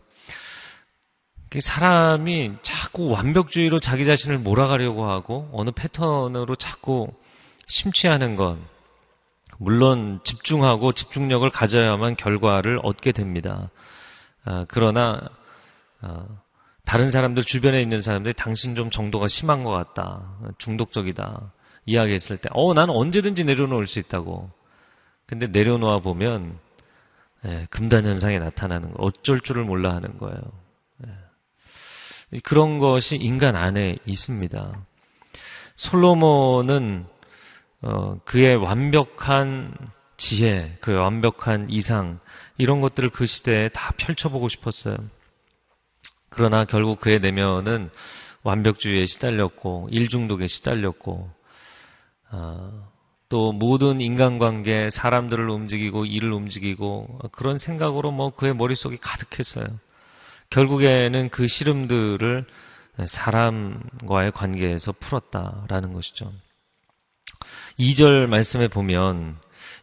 사람이 1.56 2.54
자꾸 2.62 3.10
완벽주의로 3.10 3.78
자기 3.78 4.04
자신을 4.04 4.38
몰아가려고 4.38 5.08
하고 5.08 5.48
어느 5.52 5.70
패턴으로 5.70 6.56
자꾸 6.56 7.12
심취하는 7.68 8.34
건 8.34 8.73
물론 9.58 10.20
집중하고 10.24 10.92
집중력을 10.92 11.48
가져야만 11.50 12.16
결과를 12.16 12.80
얻게 12.82 13.12
됩니다. 13.12 13.70
아, 14.44 14.64
그러나 14.68 15.20
아, 16.00 16.26
다른 16.84 17.10
사람들 17.10 17.42
주변에 17.42 17.80
있는 17.80 18.02
사람들이 18.02 18.34
당신 18.34 18.74
좀 18.74 18.90
정도가 18.90 19.26
심한 19.28 19.64
것 19.64 19.70
같다, 19.70 20.36
중독적이다. 20.58 21.52
이야기했을 21.86 22.36
때, 22.36 22.48
어, 22.52 22.74
나는 22.74 22.94
언제든지 22.94 23.44
내려놓을 23.44 23.86
수 23.86 23.98
있다고. 23.98 24.50
근데 25.26 25.46
내려놓아 25.46 26.00
보면, 26.00 26.58
예, 27.46 27.66
금단 27.70 28.04
현상이 28.04 28.38
나타나는 28.38 28.92
거, 28.92 29.02
어쩔 29.02 29.40
줄을 29.40 29.64
몰라 29.64 29.94
하는 29.94 30.18
거예요. 30.18 30.40
예. 31.06 32.38
그런 32.40 32.78
것이 32.78 33.16
인간 33.16 33.56
안에 33.56 33.96
있습니다. 34.06 34.86
솔로몬은 35.76 37.06
어, 37.86 38.18
그의 38.24 38.56
완벽한 38.56 39.74
지혜, 40.16 40.74
그의 40.80 40.96
완벽한 40.96 41.68
이상 41.68 42.18
이런 42.56 42.80
것들을 42.80 43.10
그 43.10 43.26
시대에 43.26 43.68
다 43.68 43.92
펼쳐보고 43.98 44.48
싶었어요. 44.48 44.96
그러나 46.30 46.64
결국 46.64 46.98
그의 46.98 47.20
내면은 47.20 47.90
완벽주의에 48.42 49.04
시달렸고 49.04 49.88
일중독에 49.90 50.46
시달렸고 50.46 51.30
어, 52.32 52.90
또 53.28 53.52
모든 53.52 54.00
인간관계, 54.00 54.88
사람들을 54.88 55.50
움직이고 55.50 56.06
일을 56.06 56.32
움직이고 56.32 57.20
그런 57.32 57.58
생각으로 57.58 58.12
뭐 58.12 58.30
그의 58.30 58.54
머릿속이 58.54 58.96
가득했어요. 58.96 59.66
결국에는 60.48 61.28
그 61.28 61.46
시름들을 61.46 62.46
사람과의 63.04 64.32
관계에서 64.32 64.92
풀었다라는 64.92 65.92
것이죠. 65.92 66.32
2절 67.78 68.26
말씀에 68.28 68.68
보면 68.68 69.36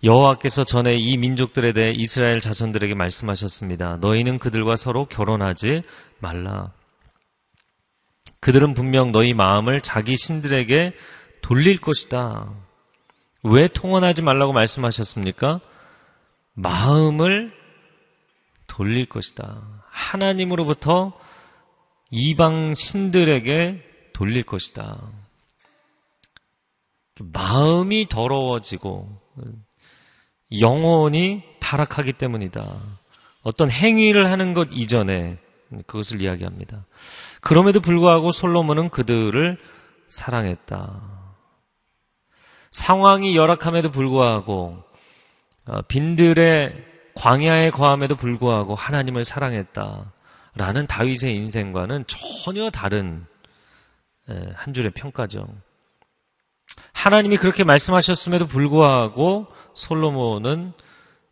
여호와께서 0.03 0.63
전에 0.63 0.95
이 0.95 1.17
민족들에 1.17 1.73
대해 1.73 1.91
이스라엘 1.91 2.41
자손들에게 2.41 2.95
말씀하셨습니다. 2.95 3.97
너희는 3.97 4.39
그들과 4.39 4.75
서로 4.75 5.05
결혼하지 5.05 5.83
말라. 6.19 6.71
그들은 8.39 8.73
분명 8.73 9.11
너희 9.11 9.33
마음을 9.33 9.81
자기 9.81 10.17
신들에게 10.17 10.93
돌릴 11.41 11.79
것이다. 11.79 12.51
왜 13.43 13.67
통원하지 13.67 14.23
말라고 14.23 14.53
말씀하셨습니까? 14.53 15.61
마음을 16.53 17.51
돌릴 18.67 19.05
것이다. 19.05 19.61
하나님으로부터 19.89 21.13
이방 22.09 22.73
신들에게 22.73 23.83
돌릴 24.13 24.43
것이다. 24.43 24.97
마음이 27.19 28.07
더러워지고 28.07 29.09
영혼이 30.59 31.43
타락하기 31.59 32.13
때문이다. 32.13 32.81
어떤 33.43 33.69
행위를 33.69 34.29
하는 34.29 34.53
것 34.53 34.69
이전에 34.71 35.37
그것을 35.87 36.21
이야기합니다. 36.21 36.85
그럼에도 37.41 37.79
불구하고 37.79 38.31
솔로몬은 38.31 38.89
그들을 38.89 39.57
사랑했다. 40.09 41.01
상황이 42.71 43.35
열악함에도 43.35 43.91
불구하고 43.91 44.83
어, 45.67 45.81
빈들의 45.83 46.91
광야에 47.15 47.71
거함에도 47.71 48.15
불구하고 48.15 48.75
하나님을 48.75 49.23
사랑했다. 49.23 50.11
라는 50.55 50.87
다윗의 50.87 51.35
인생과는 51.35 52.05
전혀 52.07 52.69
다른 52.69 53.25
한 54.55 54.73
줄의 54.73 54.91
평가죠. 54.91 55.47
하나님이 56.93 57.37
그렇게 57.37 57.63
말씀하셨음에도 57.63 58.47
불구하고 58.47 59.47
솔로몬은 59.73 60.73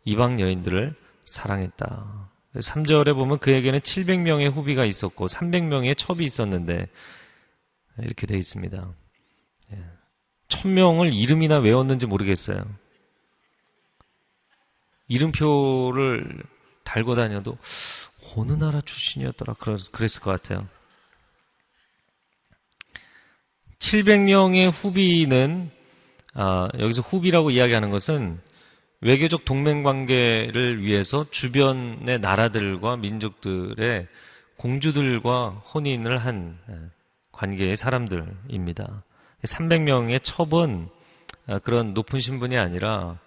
이방 0.04 0.40
여인들을 0.40 0.94
사랑했다. 1.24 2.30
3절에 2.54 3.14
보면 3.14 3.38
그에게는 3.38 3.78
700명의 3.80 4.52
후비가 4.52 4.84
있었고 4.84 5.26
300명의 5.26 5.96
첩이 5.96 6.24
있었는데 6.24 6.88
이렇게 7.98 8.26
되어 8.26 8.38
있습니다. 8.38 8.92
1000명을 10.48 11.14
이름이나 11.14 11.58
외웠는지 11.58 12.06
모르겠어요. 12.06 12.64
이름표를 15.06 16.42
달고 16.82 17.14
다녀도 17.14 17.56
어느 18.34 18.52
나라 18.52 18.80
출신이었더라 18.80 19.54
그랬을 19.54 20.20
것 20.22 20.30
같아요. 20.30 20.66
700명의 23.90 24.70
후비는 24.70 25.68
아, 26.34 26.68
여기서 26.78 27.02
후비라고 27.02 27.50
이야기하는 27.50 27.90
것은 27.90 28.38
외교적 29.00 29.44
동맹 29.44 29.82
관계를 29.82 30.80
위해서 30.84 31.28
주변의 31.28 32.20
나라들과 32.20 32.96
민족들의 32.98 34.06
공주들과 34.56 35.48
혼인을 35.74 36.18
한 36.18 36.56
관계의 37.32 37.74
사람들입니다. 37.74 39.02
300명의 39.42 40.22
첩은 40.22 40.88
아, 41.48 41.58
그런 41.58 41.92
높은 41.92 42.20
신분이 42.20 42.56
아니라 42.56 43.18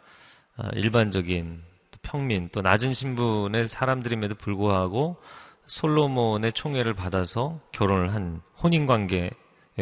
아, 0.55 0.69
일반적인 0.75 1.61
평민 2.03 2.47
또 2.53 2.61
낮은 2.61 2.93
신분의 2.93 3.67
사람들임에도 3.67 4.35
불구하고 4.35 5.17
솔로몬의 5.65 6.53
총애를 6.53 6.93
받아서 6.93 7.59
결혼을 7.73 8.13
한 8.13 8.39
혼인 8.61 8.87
관계에 8.87 9.29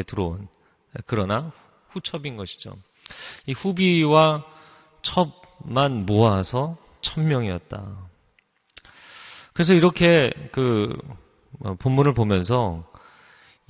들어온 0.08 0.48
그러나 1.06 1.52
후첩인 1.90 2.38
것이죠. 2.38 2.76
이 3.46 3.54
후비와 3.54 4.46
첩만 5.02 6.06
모아서 6.06 6.78
천명이었다. 7.02 8.10
그래서 9.54 9.74
이렇게 9.74 10.32
그 10.52 10.96
어, 11.60 11.76
본문을 11.76 12.14
보면서 12.14 12.84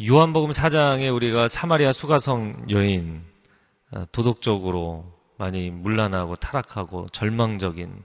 요한복음 0.03 0.51
4장에 0.51 1.13
우리가 1.13 1.47
사마리아 1.47 1.91
수가성 1.91 2.67
여인 2.69 3.23
어, 3.91 4.05
도덕적으로 4.11 5.05
많이 5.37 5.69
문란하고 5.69 6.35
타락하고 6.35 7.07
절망적인 7.09 8.03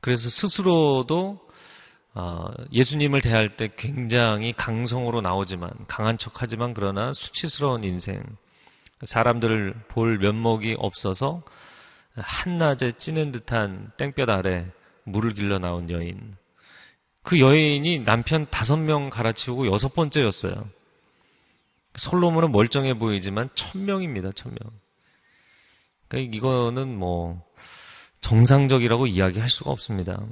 그래서 0.00 0.28
스스로도 0.28 1.43
어, 2.14 2.46
예수님을 2.72 3.20
대할 3.20 3.56
때 3.56 3.70
굉장히 3.76 4.52
강성으로 4.52 5.20
나오지만 5.20 5.70
강한 5.88 6.16
척하지만 6.16 6.72
그러나 6.72 7.12
수치스러운 7.12 7.82
인생 7.82 8.22
사람들을 9.02 9.74
볼 9.88 10.18
면목이 10.18 10.76
없어서 10.78 11.42
한낮에 12.14 12.92
찌는 12.92 13.32
듯한 13.32 13.90
땡볕 13.96 14.30
아래 14.30 14.70
물을 15.02 15.34
길러 15.34 15.58
나온 15.58 15.90
여인. 15.90 16.36
그 17.22 17.40
여인이 17.40 18.04
남편 18.04 18.46
다섯 18.50 18.76
명 18.76 19.10
갈아치우고 19.10 19.66
여섯 19.66 19.94
번째였어요. 19.94 20.68
솔로몬은 21.96 22.52
멀쩡해 22.52 22.94
보이지만 22.94 23.48
천 23.54 23.84
명입니다, 23.84 24.32
천 24.32 24.52
명. 24.52 24.72
그러니까 26.06 26.36
이거는 26.36 26.96
뭐 26.96 27.42
정상적이라고 28.20 29.06
이야기할 29.06 29.48
수가 29.48 29.70
없습니다. 29.70 30.22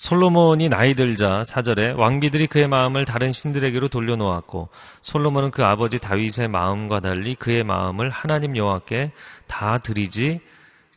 솔로몬이 0.00 0.70
나이 0.70 0.94
들자 0.94 1.44
사절에 1.44 1.90
왕비들이 1.90 2.46
그의 2.46 2.68
마음을 2.68 3.04
다른 3.04 3.32
신들에게로 3.32 3.88
돌려놓았고 3.88 4.70
솔로몬은 5.02 5.50
그 5.50 5.62
아버지 5.62 5.98
다윗의 5.98 6.48
마음과 6.48 7.00
달리 7.00 7.34
그의 7.34 7.64
마음을 7.64 8.08
하나님 8.08 8.56
여호와께 8.56 9.12
다 9.46 9.76
드리지 9.76 10.40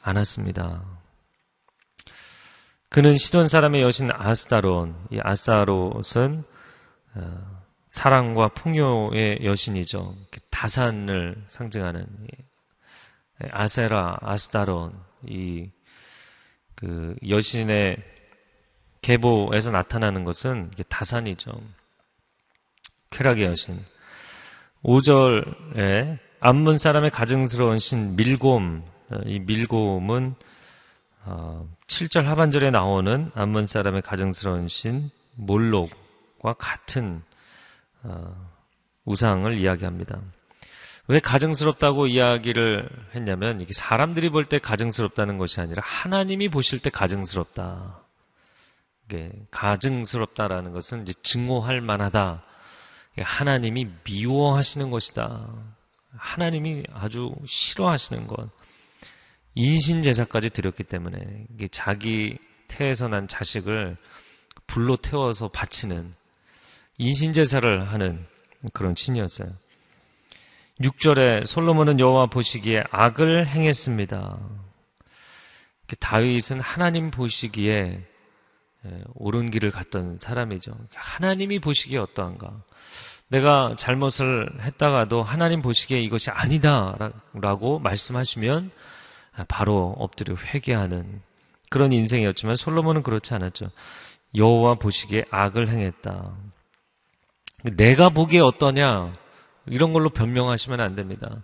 않았습니다. 0.02 0.84
그는 2.88 3.18
시돈 3.18 3.50
사람의 3.50 3.82
여신 3.82 4.10
아스타론, 4.10 4.96
이 5.12 5.20
아스타롯은 5.22 6.46
어, 7.16 7.62
사랑과 7.90 8.48
풍요의 8.54 9.44
여신이죠. 9.44 10.14
다산을 10.50 11.44
상징하는 11.50 12.08
아세라, 13.52 14.18
아스타론, 14.22 14.94
이 15.28 15.70
그 16.84 17.16
여신의 17.28 17.96
계보에서 19.04 19.70
나타나는 19.70 20.24
것은 20.24 20.72
다산이죠. 20.90 21.52
쾌락의 23.12 23.46
여신. 23.46 23.80
5절에 24.84 26.18
암문 26.40 26.78
사람의 26.78 27.12
가증스러운 27.12 27.80
신 27.80 28.16
밀곰, 28.16 28.84
어, 29.12 29.20
이 29.26 29.40
밀곰은 29.40 30.36
7절 31.88 32.26
어, 32.26 32.30
하반절에 32.30 32.72
나오는 32.72 33.32
암문 33.36 33.68
사람의 33.68 34.02
가증스러운 34.02 34.68
신 34.68 35.10
몰록과 35.36 36.54
같은 36.58 37.22
어, 38.02 38.52
우상을 39.06 39.54
이야기합니다. 39.58 40.20
왜 41.08 41.20
가증스럽다고 41.20 42.08
이야기를 42.08 42.90
했냐면 43.16 43.60
이게 43.62 43.74
사람들이 43.74 44.30
볼 44.30 44.46
때 44.46 44.60
가증스럽다는 44.60 45.38
것이 45.38 45.60
아니라 45.62 45.82
하나님이 45.86 46.50
보실 46.50 46.80
때 46.80 46.90
가증스럽다. 46.90 48.03
가증스럽다라는 49.52 50.72
것은 50.74 51.04
이제 51.04 51.14
증오할 51.24 51.82
만하다. 51.82 52.44
하나님이 53.18 53.88
미워하시는 54.04 54.90
것이다. 54.90 55.48
하나님이 56.18 56.84
아주 56.94 57.34
싫어하시는 57.46 58.28
것. 58.28 58.50
인신 59.56 60.02
제사까지 60.02 60.50
드렸기 60.50 60.84
때문에 60.84 61.46
자기 61.72 62.38
태에서 62.68 63.08
난 63.08 63.28
자식을 63.28 63.98
불로 64.66 64.96
태워서 64.96 65.50
바치는 65.50 66.14
인신 66.98 67.34
제사를 67.34 67.92
하는 67.92 68.26
그런 68.74 68.96
신이었어요. 68.96 69.50
6절에 70.82 71.46
솔로몬은 71.46 72.00
여호와 72.00 72.28
보시기에 72.28 72.84
악을 72.90 73.48
행했습니다. 73.48 74.40
다윗은 76.00 76.60
하나님 76.60 77.12
보시기에 77.12 77.72
예, 77.72 78.13
옳은 79.16 79.50
길을 79.52 79.72
갔던 79.72 80.18
사람이죠. 80.18 80.76
하나님이 80.94 81.60
보시기에 81.60 81.98
어떠한가? 82.00 82.64
내가 83.28 83.74
잘못을 83.78 84.50
했다가도 84.62 85.24
하나님 85.24 85.62
보시기에 85.62 86.02
이것이 86.02 86.30
아니다라고 86.30 87.80
말씀하시면 87.80 88.72
바로 89.48 89.96
엎드려 89.98 90.36
회개하는 90.36 91.22
그런 91.70 91.92
인생이었지만 91.92 92.56
솔로몬은 92.56 93.02
그렇지 93.02 93.34
않았죠. 93.34 93.72
여호와 94.36 94.76
보시기에 94.76 95.26
악을 95.32 95.70
행했다. 95.70 96.32
내가 97.76 98.10
보기에 98.10 98.42
어떠냐 98.42 99.14
이런 99.66 99.94
걸로 99.94 100.10
변명하시면 100.10 100.80
안 100.80 100.96
됩니다. 100.96 101.42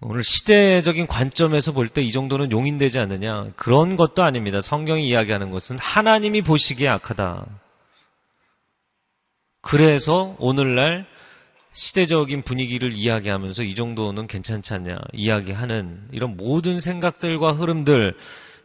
오늘 0.00 0.22
시대적인 0.22 1.06
관점에서 1.06 1.72
볼 1.72 1.88
때 1.88 2.02
이 2.02 2.12
정도는 2.12 2.52
용인되지 2.52 2.98
않느냐 2.98 3.52
그런 3.56 3.96
것도 3.96 4.22
아닙니다. 4.22 4.60
성경이 4.60 5.08
이야기하는 5.08 5.50
것은 5.50 5.78
하나님이 5.78 6.42
보시기에 6.42 6.88
악하다. 6.88 7.46
그래서 9.62 10.36
오늘날 10.38 11.06
시대적인 11.72 12.42
분위기를 12.42 12.92
이야기하면서 12.92 13.62
이 13.64 13.74
정도는 13.74 14.26
괜찮지 14.26 14.74
않냐 14.74 14.96
이야기하는 15.12 16.08
이런 16.12 16.36
모든 16.36 16.78
생각들과 16.80 17.52
흐름들 17.52 18.16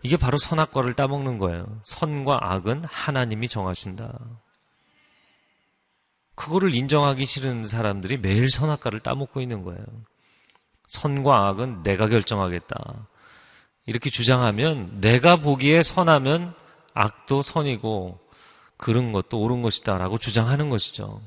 이게 0.03 0.17
바로 0.17 0.37
선악과를 0.37 0.93
따먹는 0.93 1.37
거예요. 1.37 1.65
선과 1.83 2.39
악은 2.41 2.83
하나님이 2.85 3.47
정하신다. 3.47 4.17
그거를 6.35 6.73
인정하기 6.73 7.23
싫은 7.25 7.67
사람들이 7.67 8.17
매일 8.17 8.49
선악과를 8.49 8.99
따먹고 8.99 9.41
있는 9.41 9.61
거예요. 9.63 9.83
선과 10.91 11.47
악은 11.47 11.83
내가 11.83 12.09
결정하겠다. 12.09 13.07
이렇게 13.85 14.09
주장하면 14.09 14.99
내가 14.99 15.37
보기에 15.37 15.81
선하면 15.81 16.53
악도 16.93 17.41
선이고 17.41 18.19
그런 18.75 19.13
것도 19.13 19.39
옳은 19.39 19.61
것이다 19.61 19.97
라고 19.97 20.17
주장하는 20.17 20.69
것이죠. 20.69 21.21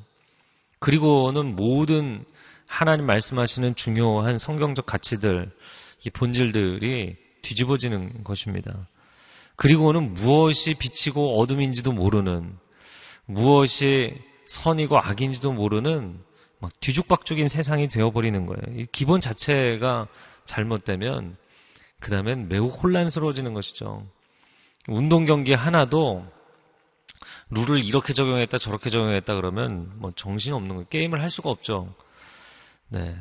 그리고는 0.81 1.57
모든 1.57 2.27
하나님 2.69 3.07
말씀하시는 3.07 3.75
중요한 3.75 4.39
성경적 4.39 4.85
가치들, 4.85 5.51
본질들이 6.13 7.17
뒤집어지는 7.41 8.23
것입니다. 8.23 8.87
그리고는 9.57 10.13
무엇이 10.13 10.75
빛이고 10.75 11.41
어둠인지도 11.41 11.93
모르는, 11.93 12.59
무엇이 13.25 14.21
선이고 14.47 14.99
악인지도 14.99 15.53
모르는 15.53 16.23
막 16.65 16.81
뒤죽박죽인 16.81 17.49
세상이 17.49 17.91
되어버리는 17.91 18.47
거예요. 18.47 18.63
이 18.81 18.87
기본 18.91 19.21
자체가 19.21 20.09
잘못되면 20.47 21.37
그 22.01 22.11
다음엔 22.11 22.49
매우 22.49 22.69
혼란스러워지는 22.69 23.53
것이죠. 23.53 24.07
운동 24.89 25.27
경기 25.27 25.53
하나도 25.53 26.27
룰을 27.51 27.85
이렇게 27.85 28.15
적용했다 28.15 28.57
저렇게 28.57 28.89
적용했다 28.89 29.35
그러면 29.35 29.93
뭐 29.97 30.11
정신 30.17 30.55
없는 30.55 30.75
거예요. 30.77 30.89
게임을 30.89 31.21
할 31.21 31.31
수가 31.31 31.51
없죠. 31.51 31.95
네. 32.89 33.15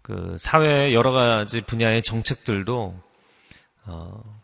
그 0.00 0.36
사회 0.38 0.94
여러 0.94 1.12
가지 1.12 1.60
분야의 1.60 2.02
정책들도 2.02 2.98
어, 3.84 4.40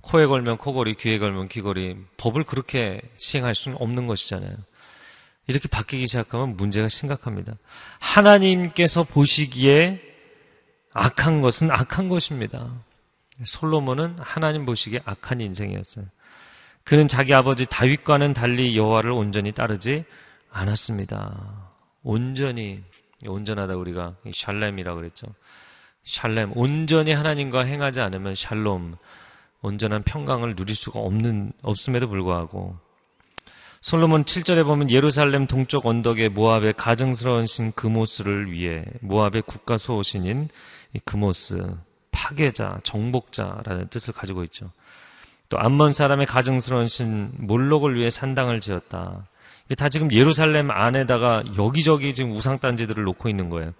코에 0.00 0.26
걸면 0.26 0.56
코걸이, 0.56 0.96
귀에 0.96 1.20
걸면 1.20 1.48
귀걸이 1.48 1.98
법을 2.16 2.42
그렇게 2.42 3.00
시행할 3.16 3.54
수는 3.54 3.76
없는 3.80 4.08
것이잖아요. 4.08 4.56
이렇게 5.50 5.68
바뀌기 5.68 6.06
시작하면 6.06 6.56
문제가 6.56 6.86
심각합니다. 6.86 7.54
하나님께서 7.98 9.02
보시기에 9.02 10.00
악한 10.92 11.42
것은 11.42 11.72
악한 11.72 12.08
것입니다. 12.08 12.72
솔로몬은 13.44 14.16
하나님 14.20 14.64
보시기에 14.64 15.00
악한 15.04 15.40
인생이었어요. 15.40 16.04
그는 16.84 17.08
자기 17.08 17.34
아버지 17.34 17.66
다윗과는 17.66 18.32
달리 18.32 18.76
여호와를 18.76 19.10
온전히 19.10 19.50
따르지 19.50 20.04
않았습니다. 20.52 21.68
온전히 22.04 22.84
온전하다 23.26 23.74
우리가 23.74 24.14
샬렘이라고 24.32 25.00
그랬죠. 25.00 25.26
샬렘 26.04 26.56
온전히 26.56 27.12
하나님과 27.12 27.64
행하지 27.64 28.00
않으면 28.00 28.36
샬롬 28.36 28.96
온전한 29.62 30.04
평강을 30.04 30.54
누릴 30.54 30.76
수가 30.76 31.00
없는 31.00 31.52
없음에도 31.62 32.08
불구하고 32.08 32.78
솔로몬 33.82 34.24
7절에 34.24 34.66
보면 34.66 34.90
예루살렘 34.90 35.46
동쪽 35.46 35.86
언덕에 35.86 36.28
모압의 36.28 36.74
가증스러운 36.74 37.46
신 37.46 37.72
그모스를 37.72 38.52
위해 38.52 38.84
모압의 39.00 39.42
국가 39.46 39.78
수호신인 39.78 40.50
그모스 41.06 41.74
파괴자, 42.10 42.80
정복자라는 42.84 43.88
뜻을 43.88 44.12
가지고 44.12 44.44
있죠. 44.44 44.70
또 45.48 45.58
암몬 45.58 45.94
사람의 45.94 46.26
가증스러운 46.26 46.88
신 46.88 47.30
몰록을 47.38 47.96
위해 47.96 48.10
산당을 48.10 48.60
지었다. 48.60 49.26
이게 49.64 49.74
다 49.76 49.88
지금 49.88 50.12
예루살렘 50.12 50.70
안에다가 50.70 51.42
여기저기 51.56 52.12
지금 52.12 52.32
우상 52.32 52.58
단지들을 52.58 53.02
놓고 53.02 53.30
있는 53.30 53.48
거예요. 53.48 53.72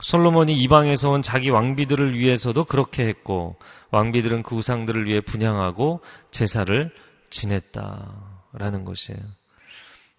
솔로몬이 0.00 0.56
이방에서 0.56 1.10
온 1.10 1.22
자기 1.22 1.50
왕비들을 1.50 2.16
위해서도 2.16 2.64
그렇게 2.64 3.06
했고 3.06 3.56
왕비들은 3.90 4.42
그 4.42 4.54
우상들을 4.54 5.06
위해 5.06 5.20
분양하고 5.20 6.00
제사를 6.30 6.90
지냈다 7.28 8.37
라는 8.52 8.84
것이에요. 8.84 9.20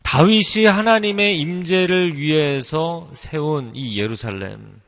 다윗이 0.03 0.65
하나님의 0.65 1.39
임재를 1.39 2.17
위해서 2.17 3.09
세운 3.13 3.71
이 3.75 3.99
예루살렘 3.99 4.81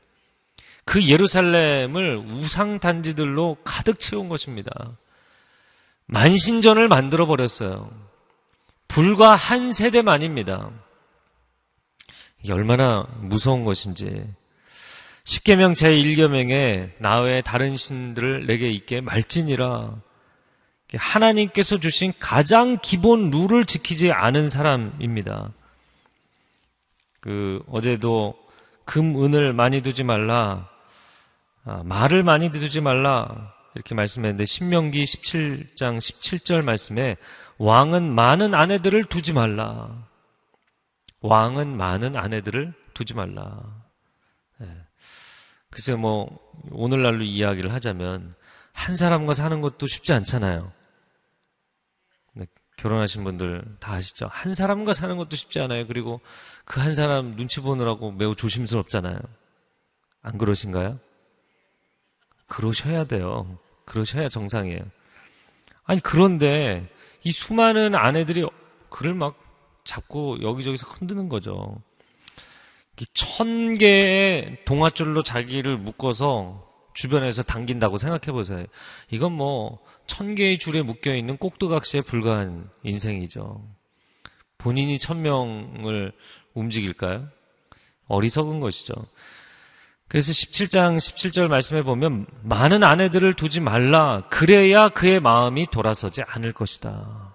그 0.86 1.08
예루살렘을 1.08 2.17
우상 2.17 2.80
단지들로 2.80 3.58
가득 3.63 3.99
채운 3.99 4.30
것입니다. 4.30 4.71
만신전을 6.08 6.88
만들어 6.88 7.25
버렸어요. 7.25 7.91
불과 8.88 9.36
한 9.36 9.71
세대만입니다. 9.71 10.71
이게 12.43 12.51
얼마나 12.51 13.08
무서운 13.19 13.63
것인지. 13.63 14.25
십계명 15.23 15.75
제1계명에 15.75 16.93
나 16.97 17.19
외에 17.21 17.41
다른 17.41 17.75
신들을 17.75 18.47
내게 18.47 18.69
있게 18.69 18.99
말지니라. 19.01 19.95
하나님께서 20.97 21.80
주신 21.80 22.13
가장 22.19 22.77
기본 22.82 23.32
룰을 23.32 23.65
지키지 23.65 24.12
않은 24.12 24.49
사람입니다. 24.49 25.51
그 27.21 27.63
어제도 27.69 28.36
금, 28.86 29.23
은을 29.23 29.54
많이 29.54 29.82
두지 29.82 30.04
말라. 30.04 30.69
아, 31.63 31.84
말을 31.86 32.23
많이 32.23 32.51
두지 32.51 32.82
말라. 32.82 33.54
이렇게 33.75 33.95
말씀했는데 33.95 34.43
신명기 34.45 35.01
17장 35.01 35.97
17절 35.97 36.63
말씀에 36.63 37.15
왕은 37.58 38.13
많은 38.13 38.54
아내들을 38.54 39.06
두지 39.06 39.34
말라. 39.34 40.08
왕은 41.21 41.77
많은 41.77 42.15
아내들을 42.15 42.73
두지 42.93 43.13
말라. 43.13 43.62
네. 44.58 44.67
글쎄 45.69 45.93
뭐 45.93 46.39
오늘날로 46.71 47.23
이야기를 47.23 47.71
하자면 47.71 48.34
한 48.73 48.97
사람과 48.97 49.34
사는 49.34 49.62
것도 49.62 49.88
쉽지 49.88 50.12
않잖아요. 50.13 50.71
네, 52.81 52.83
결혼하신 52.83 53.23
분들 53.23 53.63
다 53.79 53.93
아시죠? 53.93 54.27
한 54.31 54.55
사람과 54.55 54.93
사는 54.93 55.15
것도 55.17 55.35
쉽지 55.35 55.59
않아요. 55.59 55.85
그리고 55.85 56.19
그 56.65 56.81
한 56.81 56.95
사람 56.95 57.35
눈치 57.35 57.61
보느라고 57.61 58.11
매우 58.11 58.35
조심스럽잖아요. 58.35 59.19
안 60.23 60.37
그러신가요? 60.39 60.99
그러셔야 62.47 63.05
돼요. 63.05 63.59
그러셔야 63.85 64.29
정상이에요. 64.29 64.81
아니, 65.83 66.01
그런데 66.01 66.89
이 67.23 67.31
수많은 67.31 67.93
아내들이 67.93 68.47
그를 68.89 69.13
막 69.13 69.37
잡고 69.83 70.41
여기저기서 70.41 70.87
흔드는 70.87 71.29
거죠. 71.29 71.81
천 73.13 73.77
개의 73.77 74.63
동화줄로 74.65 75.23
자기를 75.23 75.77
묶어서 75.77 76.70
주변에서 76.93 77.43
당긴다고 77.43 77.97
생각해 77.97 78.32
보세요. 78.32 78.65
이건 79.10 79.34
뭐 79.34 79.80
천 80.12 80.36
개의 80.36 80.58
줄에 80.58 80.82
묶여 80.82 81.15
있는 81.15 81.38
꼭두각시에 81.38 82.01
불과한 82.01 82.69
인생이죠. 82.84 83.65
본인이 84.58 84.99
천 84.99 85.21
명을 85.21 86.12
움직일까요? 86.54 87.30
어리석은 88.08 88.60
것이죠. 88.60 88.93
그래서 90.10 90.34
17장 90.34 90.97
17절 90.97 91.47
말씀해 91.47 91.84
보면 91.84 92.27
많은 92.43 92.84
아내들을 92.84 93.32
두지 93.36 93.62
말라. 93.62 94.23
그래야 94.30 94.89
그의 94.89 95.21
마음이 95.21 95.67
돌아서지 95.67 96.23
않을 96.23 96.51
것이다. 96.51 97.34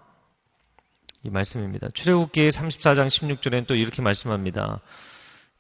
이 1.23 1.31
말씀입니다. 1.31 1.89
출애굽기 1.95 2.49
34장 2.49 3.07
16절에는 3.07 3.67
또 3.67 3.75
이렇게 3.75 4.03
말씀합니다. 4.03 4.83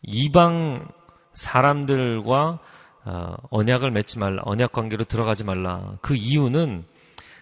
이방 0.03 0.87
사람들과 1.33 2.61
어, 2.61 2.76
언약을 3.51 3.91
맺지 3.91 4.19
말라. 4.19 4.43
언약 4.45 4.73
관계로 4.73 5.05
들어가지 5.05 5.45
말라. 5.45 5.97
그 6.03 6.15
이유는 6.15 6.85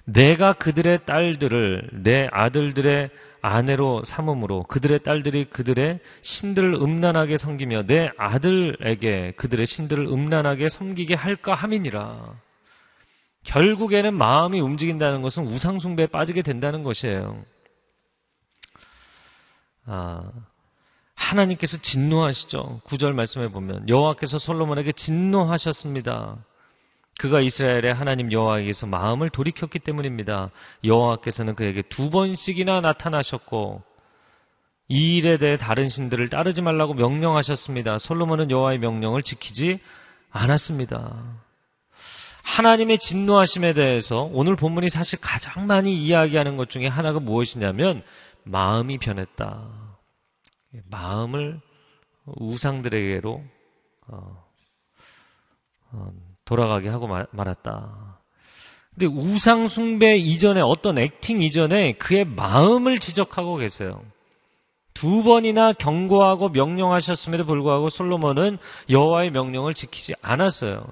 내가 0.05 0.53
그들의 0.53 1.07
딸들을 1.07 1.91
내 2.03 2.29
아들들의 2.31 3.11
아내로 3.41 4.03
삼음으로 4.05 4.65
그들의 4.65 5.03
딸들이 5.03 5.45
그들의 5.47 6.01
신들을 6.23 6.75
음란하게 6.75 7.37
섬기며 7.37 7.83
내 7.87 8.11
아들에게 8.17 9.33
그들의 9.37 9.67
신들을 9.67 10.07
음란하게 10.07 10.69
섬기게 10.69 11.15
할까 11.15 11.55
함이니라. 11.55 12.35
결국에는 13.45 14.15
마음이 14.15 14.61
움직인다는 14.61 15.21
것은 15.21 15.47
우상숭배에 15.47 16.07
빠지게 16.07 16.43
된다는 16.43 16.83
것이에요. 16.83 17.43
아, 19.87 20.31
하나님께서 21.15 21.79
진노하시죠. 21.79 22.81
구절 22.85 23.15
말씀해 23.15 23.51
보면 23.51 23.89
여호와께서 23.89 24.39
솔로몬에게 24.39 24.93
진노하셨습니다. 24.93 26.37
그가 27.19 27.41
이스라엘의 27.41 27.95
하나님 27.95 28.33
여호와에게서 28.33 28.87
마음을 28.87 29.31
돌이켰기 29.31 29.79
때문입니다. 29.79 30.51
여호와께서는 30.83 31.55
그에게 31.55 31.83
두 31.83 32.11
번씩이나 32.11 32.81
나타나셨고 32.81 33.83
이 34.89 35.17
일에 35.17 35.39
대해 35.39 35.57
다른 35.57 35.89
신들을 35.89 36.29
따르지 36.29 36.61
말라고 36.61 36.95
명령하셨습니다. 36.95 37.99
솔로몬은 37.99 38.51
여호와의 38.51 38.79
명령을 38.79 39.23
지키지 39.23 39.79
않았습니다. 40.31 41.23
하나님의 42.43 42.99
진노하심에 42.99 43.73
대해서 43.73 44.29
오늘 44.33 44.57
본문이 44.57 44.91
사실 44.91 45.19
가장 45.21 45.67
많이 45.67 45.97
이야기하는 45.97 46.57
것 46.57 46.69
중에 46.69 46.87
하나가 46.87 47.19
무엇이냐면 47.19 48.03
마음이 48.43 48.99
변했다. 48.99 49.94
마음을 50.91 51.61
우상들에게로 52.27 53.43
어, 54.09 54.45
어, 55.93 56.13
돌아가게 56.45 56.89
하고 56.89 57.07
말았다. 57.07 58.21
근데 58.91 59.07
우상 59.07 59.67
숭배 59.67 60.17
이전에 60.17 60.61
어떤 60.61 60.99
액팅 60.99 61.43
이전에 61.43 61.93
그의 61.95 62.25
마음을 62.25 62.99
지적하고 62.99 63.57
계세요. 63.57 64.03
두 64.93 65.25
번이나 65.25 65.73
경고하고 65.73 66.51
명령하셨음에도 66.51 67.45
불구하고 67.45 67.89
솔로몬은 67.91 68.59
여호와의 68.89 69.33
명령을 69.33 69.75
지키지 69.75 70.15
않았어요. 70.23 70.87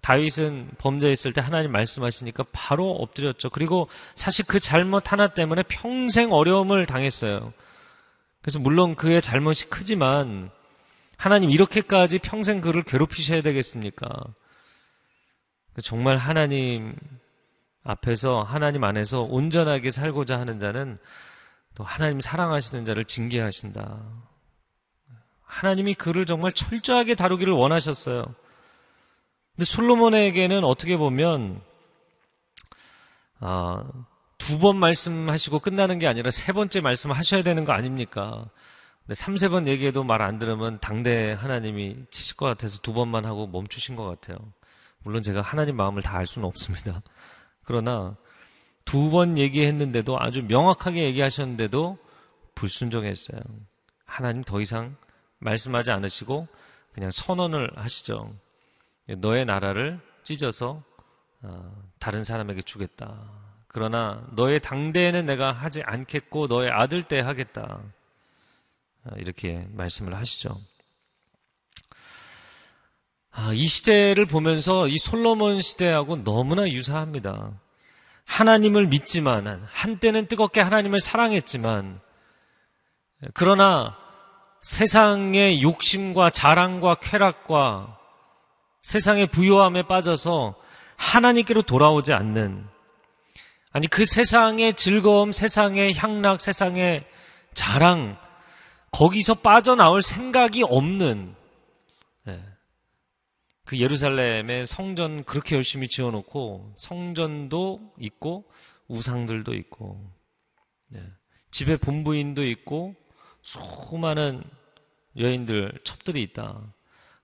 다윗은 0.00 0.70
범죄했을 0.78 1.32
때 1.32 1.40
하나님 1.40 1.72
말씀하시니까 1.72 2.44
바로 2.52 2.90
엎드렸죠. 2.92 3.50
그리고 3.50 3.88
사실 4.14 4.44
그 4.46 4.60
잘못 4.60 5.12
하나 5.12 5.28
때문에 5.28 5.62
평생 5.64 6.32
어려움을 6.32 6.86
당했어요. 6.86 7.52
그래서 8.42 8.58
물론 8.58 8.96
그의 8.96 9.22
잘못이 9.22 9.70
크지만 9.70 10.50
하나님 11.16 11.50
이렇게까지 11.50 12.18
평생 12.18 12.60
그를 12.60 12.82
괴롭히셔야 12.82 13.40
되겠습니까? 13.42 14.08
정말 15.82 16.16
하나님 16.16 16.96
앞에서 17.84 18.42
하나님 18.42 18.84
안에서 18.84 19.22
온전하게 19.22 19.90
살고자 19.90 20.38
하는 20.38 20.58
자는 20.58 20.98
또 21.74 21.84
하나님 21.84 22.20
사랑하시는 22.20 22.84
자를 22.84 23.04
징계하신다. 23.04 24.00
하나님이 25.42 25.94
그를 25.94 26.26
정말 26.26 26.52
철저하게 26.52 27.14
다루기를 27.14 27.52
원하셨어요. 27.52 28.24
근데 29.54 29.64
솔로몬에게는 29.64 30.64
어떻게 30.64 30.96
보면 30.96 31.60
아, 33.38 33.84
두 34.46 34.58
번 34.58 34.76
말씀하시고 34.76 35.60
끝나는 35.60 35.98
게 35.98 36.06
아니라 36.06 36.30
세 36.30 36.52
번째 36.52 36.80
말씀 36.80 37.12
하셔야 37.12 37.42
되는 37.42 37.64
거 37.64 37.72
아닙니까? 37.72 38.44
근데 39.02 39.14
3, 39.14 39.36
세번 39.36 39.68
얘기해도 39.68 40.04
말 40.04 40.22
안 40.22 40.38
들으면 40.38 40.78
당대 40.80 41.32
하나님이 41.32 41.96
치실 42.10 42.36
것 42.36 42.46
같아서 42.46 42.78
두 42.78 42.92
번만 42.92 43.24
하고 43.24 43.46
멈추신 43.46 43.96
것 43.96 44.04
같아요. 44.04 44.36
물론 45.04 45.22
제가 45.22 45.42
하나님 45.42 45.76
마음을 45.76 46.02
다 46.02 46.16
알 46.18 46.26
수는 46.26 46.46
없습니다. 46.48 47.02
그러나 47.64 48.16
두 48.84 49.10
번 49.10 49.38
얘기했는데도 49.38 50.18
아주 50.20 50.42
명확하게 50.44 51.04
얘기하셨는데도 51.04 51.98
불순종했어요. 52.54 53.40
하나님 54.04 54.42
더 54.44 54.60
이상 54.60 54.96
말씀하지 55.38 55.90
않으시고 55.92 56.46
그냥 56.92 57.10
선언을 57.10 57.70
하시죠. 57.76 58.32
너의 59.18 59.44
나라를 59.44 60.00
찢어서 60.24 60.82
어, 61.42 61.82
다른 61.98 62.22
사람에게 62.24 62.62
주겠다. 62.62 63.41
그러나 63.72 64.22
너의 64.32 64.60
당대에는 64.60 65.24
내가 65.24 65.50
하지 65.50 65.82
않겠고 65.82 66.46
너의 66.46 66.70
아들 66.70 67.02
때 67.02 67.20
하겠다. 67.20 67.80
어, 69.04 69.10
이렇게 69.16 69.66
말씀을 69.72 70.14
하시죠. 70.14 70.60
아, 73.30 73.52
이 73.54 73.66
시대를 73.66 74.26
보면서 74.26 74.86
이 74.88 74.98
솔로몬 74.98 75.62
시대하고 75.62 76.22
너무나 76.22 76.68
유사합니다. 76.68 77.52
하나님을 78.26 78.86
믿지만, 78.88 79.66
한때는 79.72 80.26
뜨겁게 80.26 80.60
하나님을 80.60 81.00
사랑했지만, 81.00 81.98
그러나 83.32 83.96
세상의 84.60 85.62
욕심과 85.62 86.30
자랑과 86.30 86.96
쾌락과 86.96 87.98
세상의 88.82 89.26
부요함에 89.28 89.84
빠져서 89.84 90.54
하나님께로 90.96 91.62
돌아오지 91.62 92.12
않는, 92.12 92.68
아니, 93.72 93.86
그 93.88 94.04
세상의 94.04 94.74
즐거움, 94.74 95.32
세상의 95.32 95.94
향락, 95.94 96.40
세상의 96.40 97.04
자랑, 97.54 98.18
거기서 98.90 99.34
빠져나올 99.34 100.02
생각이 100.02 100.62
없는, 100.62 101.34
그 103.72 103.78
예루살렘에 103.78 104.66
성전 104.66 105.24
그렇게 105.24 105.56
열심히 105.56 105.88
지어놓고 105.88 106.74
성전도 106.76 107.94
있고 107.98 108.44
우상들도 108.88 109.54
있고 109.54 110.12
네. 110.88 111.00
집에 111.50 111.78
본부인도 111.78 112.44
있고 112.44 112.94
수많은 113.40 114.44
여인들 115.16 115.80
첩들이 115.84 116.22
있다. 116.22 116.74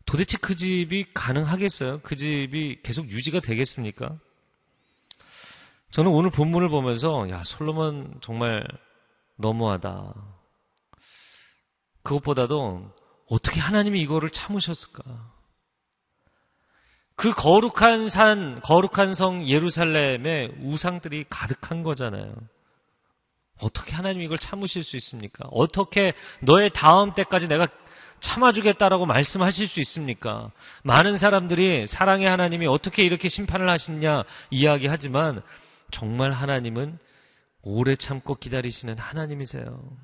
도대체 0.06 0.38
그 0.40 0.54
집이 0.54 1.12
가능하겠어요? 1.12 2.00
그 2.02 2.16
집이 2.16 2.80
계속 2.82 3.10
유지가 3.10 3.40
되겠습니까? 3.40 4.18
저는 5.90 6.10
오늘 6.10 6.30
본문을 6.30 6.68
보면서 6.68 7.28
야 7.30 7.42
솔로몬 7.44 8.18
정말 8.20 8.66
너무하다. 9.36 10.14
그것보다도 12.02 12.90
어떻게 13.28 13.60
하나님이 13.60 14.00
이거를 14.02 14.30
참으셨을까? 14.30 15.02
그 17.14 17.32
거룩한 17.32 18.08
산, 18.08 18.60
거룩한 18.60 19.14
성 19.14 19.46
예루살렘에 19.46 20.52
우상들이 20.60 21.24
가득한 21.28 21.82
거잖아요. 21.82 22.32
어떻게 23.60 23.94
하나님 23.94 24.22
이걸 24.22 24.38
참으실 24.38 24.84
수 24.84 24.96
있습니까? 24.96 25.48
어떻게 25.50 26.12
너의 26.40 26.70
다음 26.70 27.14
때까지 27.14 27.48
내가 27.48 27.66
참아주겠다라고 28.20 29.06
말씀하실 29.06 29.66
수 29.66 29.80
있습니까? 29.80 30.50
많은 30.82 31.16
사람들이 31.16 31.86
사랑의 31.86 32.28
하나님이 32.28 32.66
어떻게 32.66 33.04
이렇게 33.04 33.28
심판을 33.28 33.68
하시냐 33.68 34.24
이야기하지만 34.50 35.42
정말 35.90 36.30
하나님은 36.32 36.98
오래 37.62 37.96
참고 37.96 38.34
기다리시는 38.34 38.98
하나님이세요. 38.98 39.96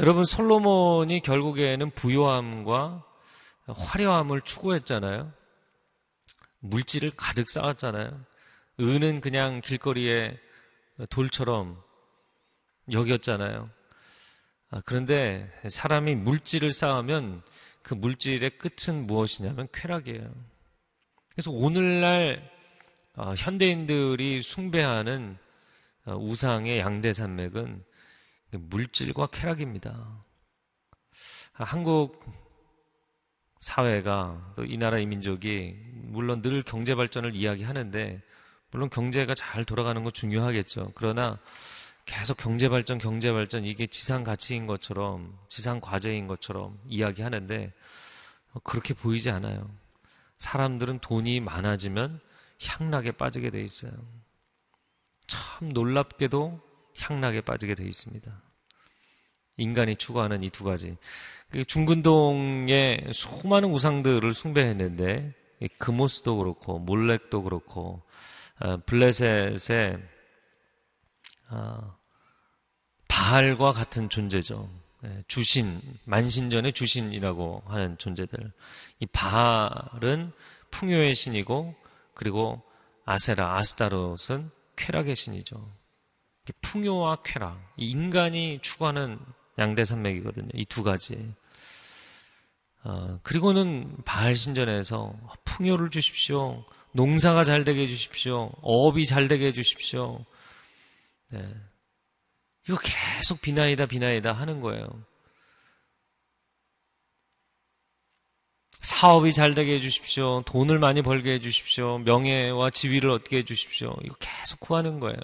여러분 0.00 0.24
솔로몬이 0.24 1.20
결국에는 1.20 1.90
부요함과 1.90 3.04
화려함을 3.66 4.42
추구했잖아요. 4.42 5.32
물질을 6.60 7.12
가득 7.16 7.50
쌓았잖아요. 7.50 8.24
은은 8.80 9.20
그냥 9.20 9.60
길거리에 9.60 10.38
돌처럼 11.10 11.82
여겼잖아요. 12.92 13.70
아, 14.70 14.82
그런데 14.84 15.50
사람이 15.68 16.14
물질을 16.16 16.72
쌓으면 16.72 17.42
그 17.82 17.94
물질의 17.94 18.58
끝은 18.58 19.06
무엇이냐면 19.06 19.66
쾌락이에요. 19.72 20.32
그래서 21.38 21.52
오늘날 21.52 22.50
어, 23.14 23.32
현대인들이 23.32 24.42
숭배하는 24.42 25.38
어, 26.04 26.16
우상의 26.16 26.80
양대 26.80 27.12
산맥은 27.12 27.84
물질과 28.50 29.28
쾌락입니다. 29.28 30.24
아, 31.52 31.62
한국 31.62 32.26
사회가 33.60 34.54
또 34.56 34.64
이 34.64 34.78
나라의 34.78 35.06
민족이 35.06 35.76
물론 36.08 36.42
늘 36.42 36.64
경제 36.64 36.96
발전을 36.96 37.36
이야기하는데 37.36 38.20
물론 38.72 38.90
경제가 38.90 39.36
잘 39.36 39.64
돌아가는 39.64 40.02
건 40.02 40.12
중요하겠죠. 40.12 40.90
그러나 40.96 41.38
계속 42.04 42.36
경제 42.36 42.68
발전, 42.68 42.98
경제 42.98 43.30
발전 43.30 43.64
이게 43.64 43.86
지상 43.86 44.24
가치인 44.24 44.66
것처럼 44.66 45.38
지상 45.48 45.80
과제인 45.80 46.26
것처럼 46.26 46.76
이야기하는데 46.88 47.72
그렇게 48.64 48.92
보이지 48.92 49.30
않아요. 49.30 49.70
사람들은 50.38 51.00
돈이 51.00 51.40
많아지면 51.40 52.20
향락에 52.64 53.12
빠지게 53.12 53.50
돼 53.50 53.62
있어요. 53.62 53.92
참 55.26 55.68
놀랍게도 55.68 56.60
향락에 57.00 57.40
빠지게 57.42 57.74
돼 57.74 57.84
있습니다. 57.84 58.42
인간이 59.58 59.96
추구하는 59.96 60.42
이 60.42 60.50
두 60.50 60.64
가지. 60.64 60.96
그 61.50 61.64
중근동에 61.64 63.08
수많은 63.12 63.70
우상들을 63.70 64.32
숭배했는데 64.34 65.34
금오스도 65.78 66.36
그렇고 66.36 66.78
몰렉도 66.78 67.42
그렇고 67.42 68.02
어, 68.60 68.76
블레셋의 68.86 69.98
어, 71.50 71.96
바알과 73.08 73.72
같은 73.72 74.08
존재죠. 74.08 74.68
예, 75.04 75.22
주신 75.28 75.80
만신전의 76.04 76.72
주신이라고 76.72 77.62
하는 77.66 77.96
존재들. 77.98 78.52
이 79.00 79.06
바알은 79.06 80.32
풍요의 80.70 81.14
신이고 81.14 81.74
그리고 82.14 82.62
아세라, 83.04 83.56
아스타롯은 83.56 84.50
쾌락의 84.76 85.14
신이죠. 85.14 85.72
풍요와 86.62 87.22
쾌락, 87.24 87.60
인간이 87.76 88.58
추구하는 88.62 89.18
양대 89.58 89.84
산맥이거든요. 89.84 90.48
이 90.54 90.64
두 90.64 90.82
가지. 90.82 91.34
어, 92.84 93.18
그리고는 93.22 93.96
바알 94.04 94.34
신전에서 94.34 95.14
풍요를 95.44 95.90
주십시오. 95.90 96.64
농사가 96.92 97.44
잘 97.44 97.64
되게 97.64 97.82
해주십시오. 97.82 98.52
어업이 98.62 99.04
잘 99.04 99.28
되게 99.28 99.46
해주십시오. 99.48 100.24
네. 101.30 101.54
이거 102.66 102.78
계속 102.82 103.40
비나이다, 103.40 103.86
비나이다 103.86 104.32
하는 104.32 104.60
거예요. 104.60 104.86
사업이 108.80 109.32
잘 109.32 109.54
되게 109.54 109.74
해주십시오. 109.74 110.42
돈을 110.46 110.78
많이 110.78 111.02
벌게 111.02 111.32
해주십시오. 111.34 111.98
명예와 111.98 112.70
지위를 112.70 113.10
얻게 113.10 113.38
해주십시오. 113.38 113.94
이거 114.04 114.14
계속 114.20 114.60
구하는 114.60 115.00
거예요. 115.00 115.18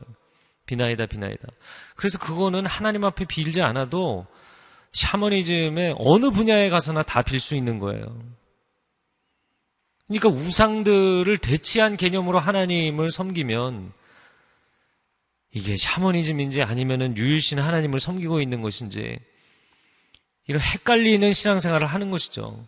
비나이다, 0.66 1.06
비나이다. 1.06 1.46
그래서 1.94 2.18
그거는 2.18 2.66
하나님 2.66 3.04
앞에 3.04 3.26
빌지 3.26 3.62
않아도 3.62 4.26
샤머니즘의 4.92 5.96
어느 5.98 6.30
분야에 6.30 6.70
가서나 6.70 7.02
다 7.02 7.22
빌 7.22 7.38
수 7.38 7.54
있는 7.54 7.78
거예요. 7.78 8.04
그러니까 10.08 10.28
우상들을 10.28 11.36
대치한 11.38 11.96
개념으로 11.96 12.38
하나님을 12.38 13.10
섬기면 13.10 13.92
이게 15.54 15.76
샤머니즘인지 15.76 16.62
아니면은 16.62 17.16
유일신 17.16 17.60
하나님을 17.60 18.00
섬기고 18.00 18.40
있는 18.40 18.60
것인지 18.60 19.18
이런 20.48 20.60
헷갈리는 20.60 21.32
신앙생활을 21.32 21.86
하는 21.86 22.10
것이죠. 22.10 22.66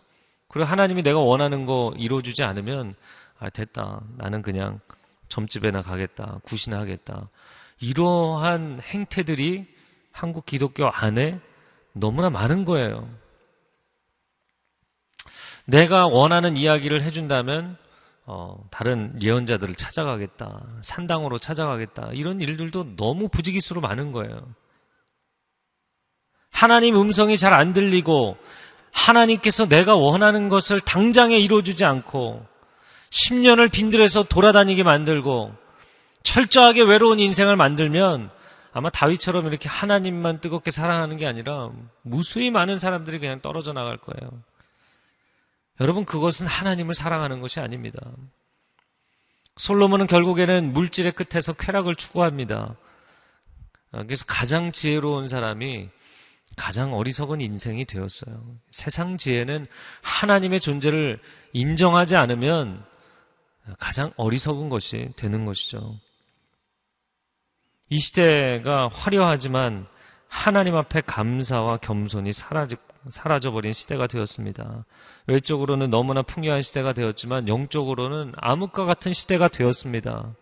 그리고 0.48 0.66
하나님이 0.68 1.02
내가 1.02 1.18
원하는 1.18 1.66
거 1.66 1.92
이루어주지 1.98 2.44
않으면 2.44 2.94
아 3.38 3.50
됐다 3.50 4.02
나는 4.16 4.40
그냥 4.40 4.80
점집에나 5.28 5.82
가겠다 5.82 6.40
구시나 6.44 6.78
하겠다 6.78 7.28
이러한 7.80 8.80
행태들이 8.80 9.66
한국 10.12 10.46
기독교 10.46 10.88
안에 10.88 11.40
너무나 11.92 12.30
많은 12.30 12.64
거예요. 12.64 13.10
내가 15.64 16.06
원하는 16.06 16.56
이야기를 16.56 17.02
해준다면 17.02 17.76
어, 18.28 18.56
다른 18.70 19.16
예언자들을 19.22 19.76
찾아가겠다, 19.76 20.60
산당으로 20.82 21.38
찾아가겠다 21.38 22.10
이런 22.12 22.40
일들도 22.40 22.96
너무 22.96 23.28
부지기수로 23.28 23.80
많은 23.80 24.10
거예요. 24.12 24.40
하나님 26.50 26.96
음성이 27.00 27.36
잘 27.36 27.52
안 27.52 27.72
들리고 27.72 28.36
하나님께서 28.90 29.68
내가 29.68 29.94
원하는 29.94 30.48
것을 30.48 30.80
당장에 30.80 31.36
이루어주지 31.38 31.84
않고 31.84 32.44
10년을 33.10 33.70
빈들에서 33.70 34.24
돌아다니게 34.24 34.82
만들고 34.82 35.54
철저하게 36.22 36.82
외로운 36.82 37.20
인생을 37.20 37.56
만들면 37.56 38.30
아마 38.72 38.90
다윗처럼 38.90 39.46
이렇게 39.46 39.68
하나님만 39.68 40.40
뜨겁게 40.40 40.70
사랑하는 40.70 41.16
게 41.18 41.26
아니라 41.26 41.70
무수히 42.02 42.50
많은 42.50 42.78
사람들이 42.78 43.18
그냥 43.20 43.40
떨어져 43.40 43.72
나갈 43.72 43.96
거예요. 43.98 44.30
여러분, 45.80 46.04
그것은 46.04 46.46
하나님을 46.46 46.94
사랑하는 46.94 47.40
것이 47.40 47.60
아닙니다. 47.60 48.00
솔로몬은 49.56 50.06
결국에는 50.06 50.72
물질의 50.72 51.12
끝에서 51.12 51.52
쾌락을 51.52 51.96
추구합니다. 51.96 52.76
그래서 53.90 54.24
가장 54.26 54.72
지혜로운 54.72 55.28
사람이 55.28 55.88
가장 56.56 56.94
어리석은 56.94 57.40
인생이 57.40 57.84
되었어요. 57.84 58.56
세상 58.70 59.16
지혜는 59.16 59.66
하나님의 60.02 60.60
존재를 60.60 61.20
인정하지 61.52 62.16
않으면 62.16 62.84
가장 63.78 64.12
어리석은 64.16 64.68
것이 64.68 65.10
되는 65.16 65.44
것이죠. 65.44 65.98
이 67.88 67.98
시대가 67.98 68.88
화려하지만 68.88 69.86
하나님 70.28 70.76
앞에 70.76 71.02
감사와 71.02 71.78
겸손이 71.78 72.32
사라지, 72.32 72.76
사라져버린 73.10 73.72
시대가 73.72 74.06
되었습니다. 74.06 74.84
외적으로는 75.26 75.90
너무나 75.90 76.22
풍요한 76.22 76.62
시대가 76.62 76.92
되었지만 76.92 77.48
영적으로는 77.48 78.32
암흑과 78.36 78.84
같은 78.84 79.12
시대가 79.12 79.48
되었습니다. 79.48 80.34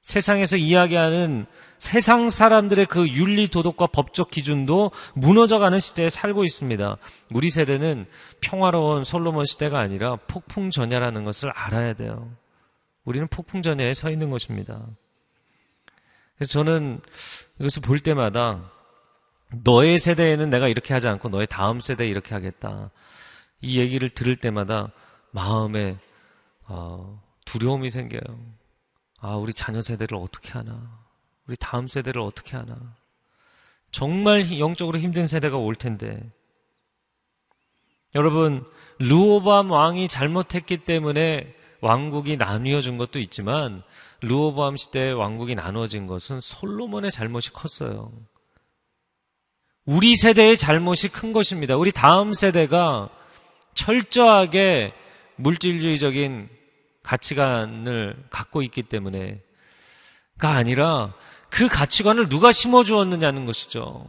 세상에서 0.00 0.56
이야기하는 0.56 1.46
세상 1.78 2.30
사람들의 2.30 2.86
그 2.86 3.08
윤리 3.08 3.48
도덕과 3.48 3.88
법적 3.88 4.30
기준도 4.30 4.92
무너져가는 5.14 5.78
시대에 5.80 6.08
살고 6.08 6.44
있습니다. 6.44 6.96
우리 7.32 7.50
세대는 7.50 8.06
평화로운 8.40 9.02
솔로몬 9.02 9.46
시대가 9.46 9.80
아니라 9.80 10.14
폭풍전야라는 10.28 11.24
것을 11.24 11.50
알아야 11.50 11.94
돼요. 11.94 12.30
우리는 13.04 13.26
폭풍전야에 13.26 13.94
서 13.94 14.10
있는 14.10 14.30
것입니다. 14.30 14.80
그래서 16.36 16.52
저는 16.52 17.00
이것을 17.58 17.82
볼 17.82 17.98
때마다 17.98 18.70
너의 19.52 19.98
세대에는 19.98 20.50
내가 20.50 20.68
이렇게 20.68 20.92
하지 20.92 21.08
않고 21.08 21.28
너의 21.28 21.46
다음 21.46 21.80
세대에 21.80 22.08
이렇게 22.08 22.34
하겠다. 22.34 22.90
이 23.60 23.78
얘기를 23.78 24.08
들을 24.08 24.36
때마다 24.36 24.90
마음에 25.30 25.96
어, 26.68 27.22
두려움이 27.44 27.90
생겨요. 27.90 28.20
아, 29.20 29.36
우리 29.36 29.52
자녀 29.52 29.80
세대를 29.80 30.16
어떻게 30.16 30.52
하나? 30.52 30.98
우리 31.46 31.56
다음 31.56 31.88
세대를 31.88 32.20
어떻게 32.20 32.56
하나? 32.56 32.76
정말 33.90 34.58
영적으로 34.58 34.98
힘든 34.98 35.26
세대가 35.26 35.56
올 35.56 35.74
텐데. 35.74 36.20
여러분, 38.14 38.64
루오밤 38.98 39.70
왕이 39.70 40.08
잘못했기 40.08 40.78
때문에 40.78 41.54
왕국이 41.80 42.36
나뉘어진 42.36 42.96
것도 42.98 43.18
있지만 43.20 43.82
루오밤 44.22 44.76
시대에 44.76 45.12
왕국이 45.12 45.54
나누어진 45.54 46.06
것은 46.06 46.40
솔로몬의 46.40 47.10
잘못이 47.10 47.52
컸어요. 47.52 48.12
우리 49.86 50.16
세대의 50.16 50.56
잘못이 50.56 51.08
큰 51.08 51.32
것입니다. 51.32 51.76
우리 51.76 51.92
다음 51.92 52.32
세대가 52.32 53.08
철저하게 53.74 54.92
물질주의적인 55.36 56.48
가치관을 57.04 58.26
갖고 58.30 58.62
있기 58.62 58.82
때문에가 58.82 59.38
아니라 60.42 61.14
그 61.50 61.68
가치관을 61.68 62.28
누가 62.28 62.50
심어주었느냐는 62.50 63.46
것이죠. 63.46 64.08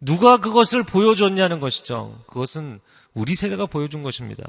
누가 0.00 0.36
그것을 0.36 0.82
보여줬냐는 0.82 1.60
것이죠. 1.60 2.22
그것은 2.26 2.78
우리 3.14 3.34
세대가 3.34 3.64
보여준 3.64 4.02
것입니다. 4.02 4.44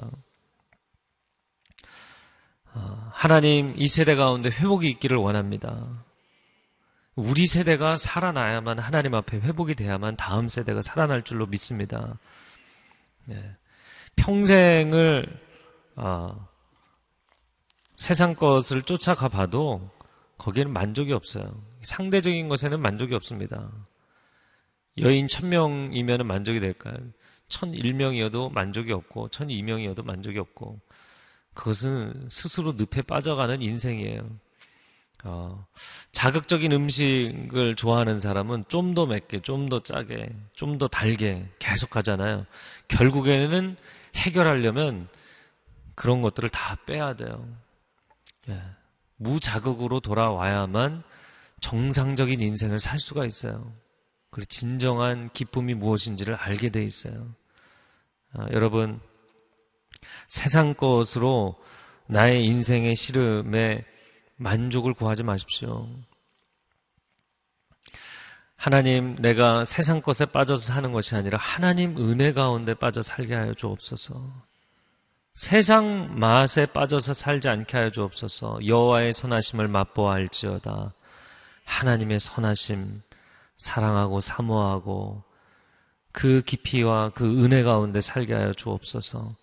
어, 2.74 3.10
하나님 3.14 3.74
이 3.78 3.88
세대 3.88 4.16
가운데 4.16 4.50
회복이 4.50 4.88
있기를 4.90 5.18
원합니다. 5.18 6.04
우리 7.20 7.46
세대가 7.48 7.98
살아나야만 7.98 8.80
하나님 8.80 9.14
앞에 9.14 9.40
회복이 9.40 9.76
돼야만 9.76 10.16
다음 10.16 10.48
세대가 10.48 10.82
살아날 10.82 11.24
줄로 11.24 11.46
믿습니다. 11.48 12.18
네. 13.26 13.56
평생을 14.16 15.26
어, 15.96 16.48
세상 17.98 18.36
것을 18.36 18.84
쫓아가 18.84 19.28
봐도 19.28 19.90
거기에는 20.38 20.72
만족이 20.72 21.12
없어요. 21.12 21.62
상대적인 21.82 22.48
것에는 22.48 22.80
만족이 22.80 23.14
없습니다. 23.16 23.70
여인 25.00 25.28
천명이면 25.28 26.26
만족이 26.26 26.62
될까요? 26.62 26.96
천일명이어도 27.50 28.50
만족이 28.50 28.94
없고 28.94 29.30
천이명이어도 29.30 30.04
만족이 30.04 30.40
없고 30.40 30.80
그것은 31.54 32.30
스스로 32.30 32.74
늪에 32.78 33.02
빠져가는 33.02 33.62
인생이에요. 33.62 34.30
어, 35.24 35.66
자극적인 36.12 36.72
음식을 36.72 37.76
좋아하는 37.76 38.20
사람은 38.20 38.66
좀 38.70 38.94
더 38.94 39.06
맵게, 39.06 39.42
좀 39.42 39.68
더 39.70 39.82
짜게, 39.84 40.30
좀 40.54 40.78
더 40.78 40.88
달게 40.88 41.46
계속 41.60 41.90
가잖아요. 41.90 42.46
결국에는 42.88 43.76
해결하려면 44.16 45.08
그런 45.96 46.22
것들을 46.22 46.50
다 46.50 46.78
빼야 46.86 47.14
돼요. 47.16 47.46
예, 48.50 48.62
무자극으로 49.18 50.00
돌아와야만 50.00 51.04
정상적인 51.60 52.42
인생을 52.42 52.80
살 52.80 52.98
수가 53.00 53.26
있어요. 53.26 53.74
그리고 54.32 54.46
진정한 54.46 55.30
기쁨이 55.34 55.74
무엇인지를 55.74 56.36
알게 56.36 56.70
돼 56.70 56.84
있어요. 56.84 57.28
아, 58.34 58.48
여러분, 58.52 59.02
세상 60.30 60.74
것으로 60.74 61.56
나의 62.08 62.46
인생의 62.46 62.96
시름에 62.96 63.84
만족을 64.40 64.94
구하지 64.94 65.24
마십시오. 65.24 65.88
하나님, 68.56 69.16
내가 69.18 69.66
세상 69.66 70.02
것에 70.02 70.26
빠져서 70.26 70.74
사는 70.74 70.92
것이 70.92 71.16
아니라 71.16 71.38
하나님 71.38 71.98
은혜 71.98 72.34
가운데 72.34 72.74
빠져 72.74 73.02
살게 73.02 73.36
하여 73.36 73.54
주옵소서. 73.54 74.16
세상 75.34 76.20
맛에 76.20 76.66
빠져서 76.66 77.14
살지 77.14 77.48
않게 77.48 77.78
하여 77.78 77.90
주옵소서. 77.90 78.66
여호와의 78.66 79.14
선하심을 79.14 79.68
맛보아 79.68 80.16
알지어다. 80.16 80.94
하나님의 81.66 82.20
선하심, 82.20 83.02
사랑하고 83.58 84.22
사모하고 84.22 85.24
그 86.12 86.42
깊이와 86.46 87.10
그 87.10 87.44
은혜 87.44 87.64
가운데 87.64 88.02
살게 88.02 88.34
하여 88.34 88.54
주옵소서. 88.54 89.36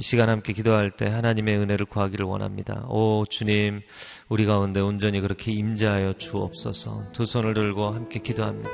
이 0.00 0.02
시간 0.02 0.28
함께 0.28 0.52
기도할 0.52 0.92
때 0.92 1.08
하나님의 1.08 1.58
은혜를 1.58 1.84
구하기를 1.86 2.24
원합니다. 2.24 2.86
오 2.88 3.24
주님 3.28 3.82
우리 4.28 4.46
가운데 4.46 4.78
온전히 4.78 5.20
그렇게 5.20 5.50
임재하여 5.50 6.12
주옵소서. 6.12 7.10
두 7.12 7.26
손을 7.26 7.52
들고 7.52 7.90
함께 7.90 8.20
기도합니다. 8.20 8.70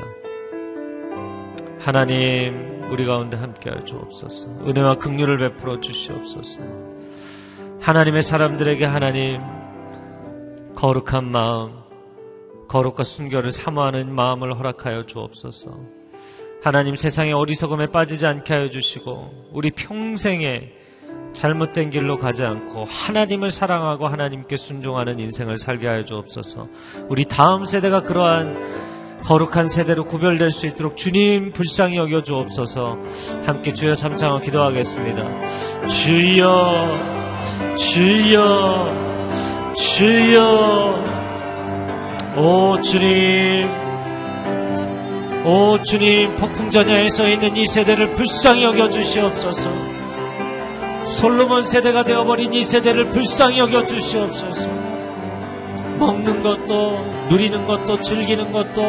하나님 1.80 2.90
우리 2.90 3.06
가운데 3.06 3.38
함께 3.38 3.70
하여 3.70 3.82
주옵소서. 3.84 4.66
은혜와 4.68 4.98
긍휼을 4.98 5.38
베풀어 5.38 5.80
주시옵소서. 5.80 6.60
하나님의 7.80 8.20
사람들에게 8.20 8.84
하나님 8.84 9.40
거룩한 10.74 11.24
마음, 11.24 11.72
거룩과 12.68 13.02
순결을 13.02 13.50
사모하는 13.50 14.14
마음을 14.14 14.58
허락하여 14.58 15.06
주옵소서. 15.06 15.70
하나님 16.62 16.96
세상의 16.96 17.32
어리석음에 17.32 17.86
빠지지 17.86 18.26
않게 18.26 18.52
하여 18.52 18.68
주시고 18.68 19.52
우리 19.54 19.70
평생에 19.70 20.83
잘못된 21.34 21.90
길로 21.90 22.18
가지 22.18 22.44
않고 22.44 22.84
하나님을 22.84 23.50
사랑하고 23.50 24.08
하나님께 24.08 24.56
순종하는 24.56 25.18
인생을 25.18 25.58
살게 25.58 25.86
하여 25.86 26.04
주옵소서. 26.04 26.68
우리 27.08 27.26
다음 27.26 27.66
세대가 27.66 28.00
그러한 28.02 28.56
거룩한 29.24 29.68
세대로 29.68 30.04
구별될 30.04 30.50
수 30.50 30.66
있도록 30.66 30.96
주님 30.96 31.52
불쌍히 31.52 31.96
여겨 31.96 32.22
주옵소서. 32.22 32.98
함께 33.46 33.72
주여 33.72 33.94
삼창을 33.94 34.42
기도하겠습니다. 34.42 35.86
주여, 35.88 36.88
주여, 37.76 38.92
주여. 39.74 41.04
오 42.36 42.80
주님, 42.82 43.68
오 45.46 45.80
주님 45.82 46.34
폭풍전야에 46.36 47.08
서 47.08 47.28
있는 47.28 47.56
이 47.56 47.64
세대를 47.64 48.14
불쌍히 48.14 48.64
여겨 48.64 48.90
주시옵소서. 48.90 49.70
솔로몬 51.06 51.64
세대가 51.64 52.02
되어버린 52.02 52.52
이 52.52 52.62
세대를 52.62 53.10
불쌍히 53.10 53.58
여겨 53.58 53.86
주시옵소서. 53.86 54.68
먹는 55.98 56.42
것도 56.42 56.98
누리는 57.28 57.66
것도 57.66 58.00
즐기는 58.00 58.50
것도 58.52 58.82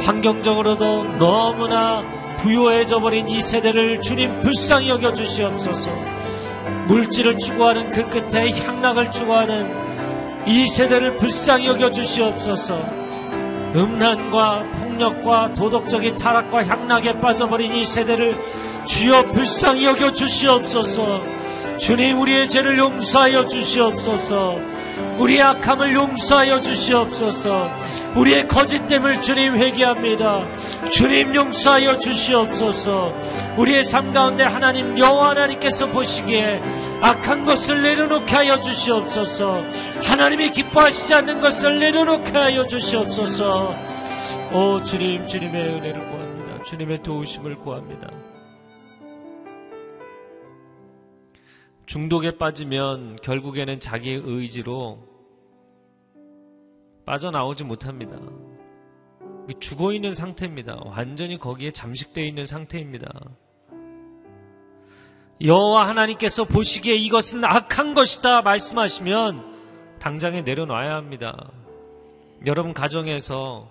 환경적으로도 0.00 1.18
너무나 1.18 2.02
부유해져 2.38 3.00
버린 3.00 3.28
이 3.28 3.40
세대를 3.40 4.00
주님 4.00 4.42
불쌍히 4.42 4.88
여겨 4.88 5.14
주시옵소서. 5.14 5.90
물질을 6.86 7.38
추구하는 7.38 7.90
그 7.90 8.08
끝에 8.08 8.50
향락을 8.50 9.10
추구하는 9.10 9.84
이 10.46 10.66
세대를 10.66 11.16
불쌍히 11.16 11.66
여겨 11.66 11.90
주시옵소서. 11.92 12.78
음란과 13.74 14.62
폭력과 14.78 15.54
도덕적인 15.54 16.16
타락과 16.16 16.66
향락에 16.66 17.18
빠져버린 17.20 17.72
이 17.72 17.84
세대를 17.84 18.34
주여 18.86 19.30
불쌍히 19.30 19.84
여겨 19.84 20.12
주시옵소서. 20.12 21.20
주님 21.78 22.20
우리의 22.20 22.48
죄를 22.48 22.78
용서하여 22.78 23.48
주시옵소서. 23.48 24.58
우리의 25.18 25.42
악함을 25.42 25.92
용서하여 25.92 26.60
주시옵소서. 26.60 27.70
우리의 28.14 28.46
거짓됨을 28.48 29.22
주님 29.22 29.56
회개합니다. 29.56 30.44
주님 30.90 31.34
용서하여 31.34 31.98
주시옵소서. 31.98 33.12
우리의 33.56 33.84
삶 33.84 34.12
가운데 34.12 34.44
하나님 34.44 34.98
여호와 34.98 35.30
하나님께서 35.30 35.86
보시기에 35.88 36.62
악한 37.00 37.44
것을 37.44 37.82
내려놓게 37.82 38.34
하여 38.34 38.60
주시옵소서. 38.60 39.62
하나님이 40.02 40.50
기뻐하시지 40.50 41.14
않는 41.14 41.40
것을 41.40 41.80
내려놓게 41.80 42.32
하여 42.32 42.66
주시옵소서. 42.66 43.74
오 44.52 44.82
주님 44.84 45.26
주님의 45.26 45.62
은혜를 45.62 46.08
구합니다. 46.08 46.62
주님의 46.62 47.02
도우심을 47.02 47.56
구합니다. 47.58 48.08
중독에 51.86 52.36
빠지면 52.38 53.16
결국에는 53.16 53.78
자기 53.80 54.12
의지로 54.12 55.06
빠져나오지 57.06 57.64
못합니다. 57.64 58.18
죽어 59.60 59.92
있는 59.92 60.12
상태입니다. 60.12 60.80
완전히 60.86 61.38
거기에 61.38 61.70
잠식되어 61.70 62.24
있는 62.24 62.46
상태입니다. 62.46 63.08
여호와 65.42 65.88
하나님께서 65.88 66.44
보시기에 66.44 66.94
이것은 66.94 67.44
악한 67.44 67.94
것이다 67.94 68.42
말씀하시면 68.42 69.98
당장에 69.98 70.42
내려놔야 70.42 70.94
합니다. 70.94 71.50
여러분 72.46 72.72
가정에서 72.72 73.70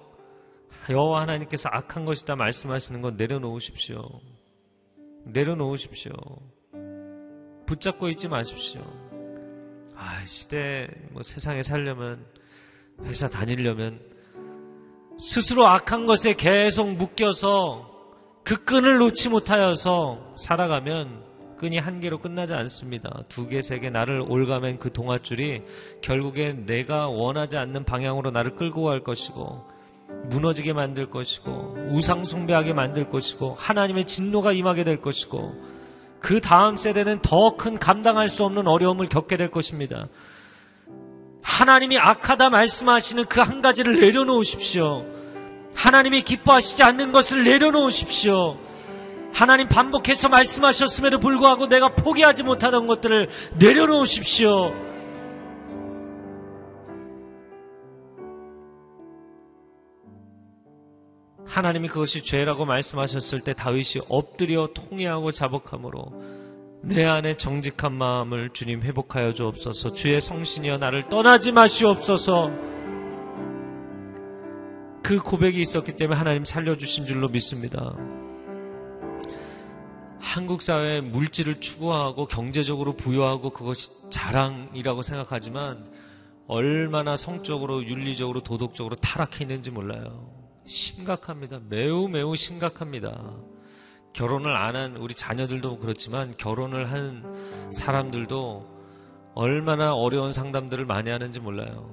여호와 0.89 1.21
하나님께서 1.21 1.69
악한 1.71 2.05
것이다 2.05 2.35
말씀하시는 2.35 3.01
건 3.01 3.15
내려놓으십시오. 3.15 3.97
내려놓으십시오. 5.25 6.11
붙잡고 7.73 8.09
있지 8.09 8.27
마십시오. 8.27 8.81
아, 9.95 10.23
시대, 10.25 10.87
뭐 11.11 11.23
세상에 11.23 11.63
살려면, 11.63 12.23
회사 13.03 13.27
다니려면, 13.27 13.99
스스로 15.19 15.65
악한 15.67 16.05
것에 16.05 16.35
계속 16.35 16.91
묶여서 16.93 17.89
그 18.43 18.63
끈을 18.63 18.97
놓지 18.97 19.29
못하여서 19.29 20.33
살아가면 20.35 21.23
끈이 21.57 21.77
한 21.77 21.99
개로 21.99 22.19
끝나지 22.19 22.53
않습니다. 22.53 23.23
두 23.29 23.47
개, 23.47 23.61
세 23.61 23.79
개 23.79 23.89
나를 23.89 24.21
올가맨 24.21 24.79
그 24.79 24.91
동아줄이 24.91 25.63
결국엔 26.01 26.65
내가 26.65 27.07
원하지 27.07 27.57
않는 27.57 27.85
방향으로 27.85 28.31
나를 28.31 28.55
끌고 28.55 28.83
갈 28.83 29.03
것이고, 29.03 29.71
무너지게 30.29 30.73
만들 30.73 31.09
것이고, 31.09 31.89
우상숭배하게 31.91 32.73
만들 32.73 33.09
것이고, 33.09 33.55
하나님의 33.57 34.05
진노가 34.05 34.51
임하게 34.51 34.83
될 34.83 35.01
것이고, 35.01 35.72
그 36.23 36.39
다음 36.39 36.77
세대는 36.77 37.19
더 37.21 37.57
큰 37.57 37.77
감당할 37.77 38.29
수 38.29 38.45
없는 38.45 38.65
어려움을 38.65 39.09
겪게 39.09 39.35
될 39.35 39.51
것입니다. 39.51 40.07
하나님이 41.41 41.99
악하다 41.99 42.49
말씀하시는 42.49 43.25
그 43.25 43.41
한 43.41 43.61
가지를 43.61 43.99
내려놓으십시오. 43.99 45.05
하나님이 45.75 46.21
기뻐하시지 46.21 46.81
않는 46.81 47.11
것을 47.11 47.43
내려놓으십시오. 47.43 48.57
하나님 49.33 49.67
반복해서 49.67 50.29
말씀하셨음에도 50.29 51.19
불구하고 51.19 51.67
내가 51.67 51.89
포기하지 51.89 52.43
못하던 52.43 52.87
것들을 52.87 53.27
내려놓으십시오. 53.59 54.73
하나님이 61.53 61.87
그것이 61.87 62.23
죄라고 62.23 62.65
말씀하셨을 62.65 63.41
때 63.41 63.53
다윗이 63.53 64.05
엎드려 64.09 64.69
통회하고 64.73 65.31
자복함으로 65.31 66.11
내 66.81 67.05
안에 67.05 67.37
정직한 67.37 67.93
마음을 67.93 68.49
주님 68.49 68.81
회복하여 68.81 69.33
주옵소서 69.33 69.93
주의 69.93 70.19
성신이여 70.19 70.79
나를 70.79 71.09
떠나지 71.09 71.51
마시옵소서 71.51 72.49
그 75.03 75.19
고백이 75.19 75.61
있었기 75.61 75.95
때문에 75.95 76.17
하나님 76.17 76.43
살려주신 76.43 77.05
줄로 77.05 77.29
믿습니다. 77.29 77.95
한국 80.19 80.63
사회에 80.63 81.01
물질을 81.01 81.59
추구하고 81.59 82.25
경제적으로 82.25 82.95
부여하고 82.95 83.51
그것이 83.51 84.09
자랑이라고 84.09 85.03
생각하지만 85.03 85.85
얼마나 86.47 87.15
성적으로 87.15 87.83
윤리적으로 87.83 88.39
도덕적으로 88.41 88.95
타락해 88.95 89.43
있는지 89.43 89.69
몰라요. 89.69 90.32
심각합니다. 90.65 91.59
매우 91.69 92.07
매우 92.07 92.35
심각합니다. 92.35 93.33
결혼을 94.13 94.55
안 94.55 94.75
한 94.75 94.95
우리 94.97 95.13
자녀들도 95.15 95.79
그렇지만 95.79 96.35
결혼을 96.37 96.91
한 96.91 97.69
사람들도 97.71 98.71
얼마나 99.35 99.95
어려운 99.95 100.31
상담들을 100.31 100.85
많이 100.85 101.09
하는지 101.09 101.39
몰라요. 101.39 101.89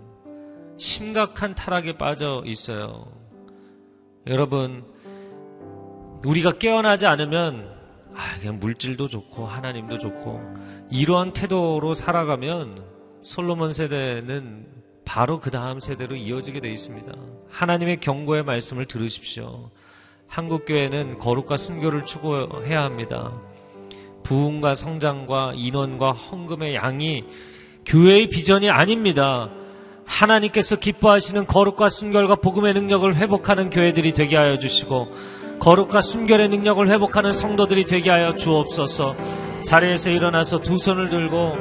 심각한 0.77 1.55
타락에 1.55 1.97
빠져 1.97 2.43
있어요. 2.47 3.11
여러분, 4.27 4.85
우리가 6.25 6.53
깨어나지 6.53 7.07
않으면 7.07 7.75
아, 8.15 8.39
그냥 8.39 8.59
물질도 8.59 9.09
좋고 9.09 9.47
하나님도 9.47 9.99
좋고 9.99 10.41
이러한 10.91 11.33
태도로 11.33 11.95
살아가면 11.95 12.85
솔로몬 13.23 13.73
세대는 13.73 14.67
바로 15.05 15.41
그 15.41 15.51
다음 15.51 15.81
세대로 15.81 16.17
이어지게 16.17 16.61
되어 16.61 16.71
있습니다. 16.71 17.13
하나님의 17.51 18.01
경고의 18.01 18.45
말씀을 18.45 18.87
들으십시오. 18.87 19.71
한국교회는 20.29 21.19
거룩과 21.19 21.57
순교를 21.57 22.05
추구해야 22.05 22.83
합니다. 22.83 23.33
부흥과 24.23 24.75
성장과 24.75 25.55
인원과 25.57 26.13
헌금의 26.13 26.77
양이 26.77 27.25
교회의 27.85 28.29
비전이 28.29 28.71
아닙니다. 28.71 29.51
하나님께서 30.05 30.77
기뻐하시는 30.77 31.47
거룩과 31.47 31.89
순결과 31.89 32.37
복음의 32.37 32.75
능력을 32.75 33.15
회복하는 33.17 33.71
교회들이 33.71 34.13
되게 34.13 34.37
하여 34.37 34.59
주시고 34.59 35.09
거룩과 35.61 36.01
순결의 36.01 36.49
능력을 36.49 36.89
회복하는 36.89 37.33
성도들이 37.33 37.85
되게 37.85 38.11
하여 38.11 38.35
주옵소서. 38.35 39.15
자리에서 39.65 40.11
일어나서 40.11 40.61
두 40.63 40.79
손을 40.79 41.11
들고 41.11 41.57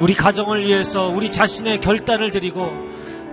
우리 0.00 0.14
가정을 0.14 0.66
위해서 0.66 1.08
우리 1.08 1.30
자신의 1.30 1.80
결단을 1.80 2.32
드리고 2.32 2.70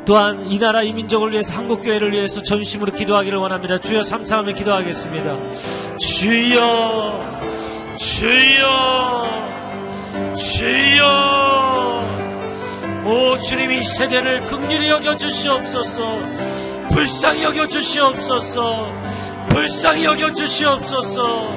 또한 0.07 0.49
이 0.49 0.57
나라 0.57 0.83
이 0.83 0.93
민족을 0.93 1.33
위해서 1.33 1.53
한국 1.53 1.83
교회를 1.83 2.13
위해서 2.13 2.41
전심으로 2.41 2.93
기도하기를 2.93 3.37
원합니다. 3.39 3.77
주여 3.77 4.01
삼창하며 4.01 4.53
기도하겠습니다. 4.53 5.35
주여 5.99 7.41
주여 7.97 9.27
주여 10.37 12.07
오 13.05 13.37
주님 13.41 13.69
이 13.73 13.83
세대를 13.83 14.45
극률히 14.45 14.87
여겨 14.87 15.17
주시옵소서 15.17 16.19
불쌍히 16.89 17.43
여겨 17.43 17.67
주시옵소서 17.67 18.89
불쌍히 19.49 20.05
여겨 20.05 20.31
주시옵소서 20.31 21.53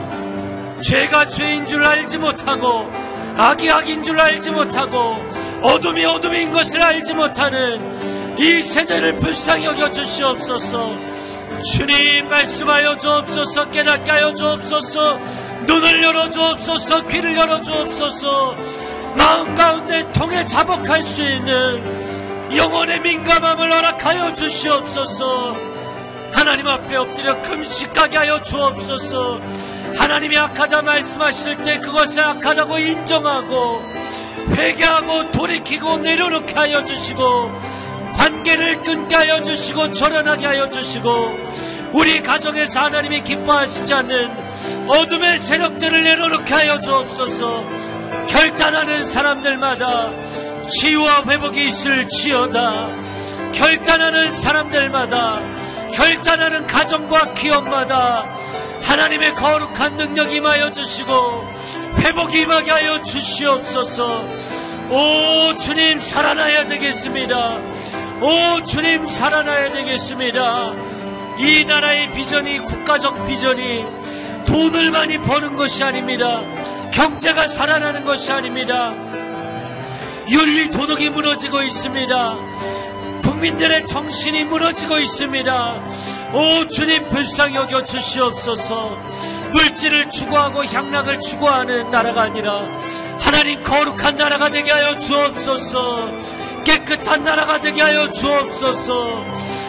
죄가 0.83 1.29
죄인 1.29 1.69
줄 1.69 1.85
알지 1.85 2.19
못하고 2.19 2.91
악이 3.37 3.71
악인 3.71 4.03
줄 4.03 4.19
알지 4.21 4.51
못하고 4.51 5.25
어둠이 5.63 6.05
어둠인 6.05 6.53
것을 6.53 6.83
알지 6.83 7.15
못하는 7.15 8.20
이 8.41 8.63
세대를 8.63 9.19
불쌍히 9.19 9.67
여겨 9.67 9.93
주시옵소서. 9.93 10.97
주님 11.63 12.27
말씀하여 12.31 12.99
주옵소서 12.99 13.71
깨닫게 13.71 14.11
하여 14.11 14.35
주옵소서 14.35 15.19
눈을 15.67 16.03
열어 16.03 16.31
주옵소서 16.31 17.07
귀를 17.09 17.37
열어 17.37 17.61
주옵소서 17.61 18.57
마음 19.15 19.55
가운데 19.55 20.11
통해 20.13 20.43
자복할 20.47 21.03
수 21.03 21.23
있는 21.23 22.57
영혼의 22.57 23.01
민감함을 23.01 23.71
허락하여 23.71 24.35
주시옵소서. 24.35 25.55
하나님 26.33 26.67
앞에 26.67 26.97
엎드려 26.97 27.43
금식하게 27.43 28.17
하여 28.17 28.43
주옵소서. 28.43 29.39
하나님이 29.99 30.39
악하다 30.39 30.81
말씀하실 30.81 31.57
때 31.65 31.79
그것을 31.79 32.25
악하다고 32.25 32.79
인정하고 32.79 33.83
회개하고 34.55 35.31
돌이키고 35.31 35.99
내려놓게 35.99 36.55
하여 36.55 36.83
주시고 36.87 37.80
관계를 38.21 38.83
끊게 38.83 39.17
하여 39.17 39.43
주시고 39.43 39.95
절연하게 39.95 40.45
하여 40.45 40.69
주시고 40.69 41.39
우리 41.93 42.23
가정에서 42.23 42.81
하나님이 42.81 43.23
기뻐하시지 43.23 43.95
않는 43.95 44.31
어둠의 44.87 45.39
세력들을 45.39 46.05
내려놓게 46.05 46.53
하여 46.53 46.79
주옵소서. 46.83 47.65
결단하는 48.29 49.03
사람들마다 49.03 50.11
치유와 50.69 51.25
회복이 51.29 51.69
있을 51.69 52.09
지어다. 52.09 52.91
결단하는 53.53 54.31
사람들마다 54.31 55.41
결단하는 55.95 56.67
가정과 56.67 57.33
기업마다 57.33 58.27
하나님의 58.83 59.35
거룩한 59.35 59.97
능력이 59.97 60.37
임하여 60.37 60.73
주시고 60.75 61.49
회복이 62.01 62.43
임하게 62.43 62.71
하여 62.71 63.03
주시옵소서. 63.03 64.25
오 64.91 65.57
주님 65.57 66.01
살아나야 66.01 66.67
되겠습니다 66.67 67.61
오 68.21 68.65
주님 68.65 69.07
살아나야 69.07 69.73
되겠습니다 69.73 70.73
이 71.39 71.65
나라의 71.65 72.13
비전이 72.13 72.59
국가적 72.61 73.27
비전이 73.27 73.85
돈을 74.47 74.91
많이 74.91 75.19
버는 75.19 75.57
것이 75.57 75.83
아닙니다 75.83 76.41
경제가 76.93 77.47
살아나는 77.47 78.05
것이 78.05 78.31
아닙니다 78.31 78.93
윤리 80.29 80.71
도덕이 80.71 81.11
무너지고 81.11 81.63
있습니다 81.63 82.61
국민들의 83.41 83.87
정신이 83.87 84.45
무너지고 84.45 84.99
있습니다. 84.99 85.81
오 86.35 86.69
주님 86.69 87.09
불쌍히 87.09 87.55
여겨 87.55 87.85
주시옵소서. 87.85 88.99
물질을 89.53 90.11
추구하고 90.11 90.65
향락을 90.67 91.23
추구하는 91.23 91.91
나라가 91.91 92.23
아니라 92.23 92.61
하나님 93.19 93.63
거룩한 93.63 94.17
나라가 94.17 94.51
되게 94.51 94.71
하여 94.71 94.99
주옵소서. 94.99 96.40
깨끗한 96.91 97.23
나라가 97.23 97.61
되게 97.61 97.83
하여 97.83 98.11
주옵소서. 98.11 99.25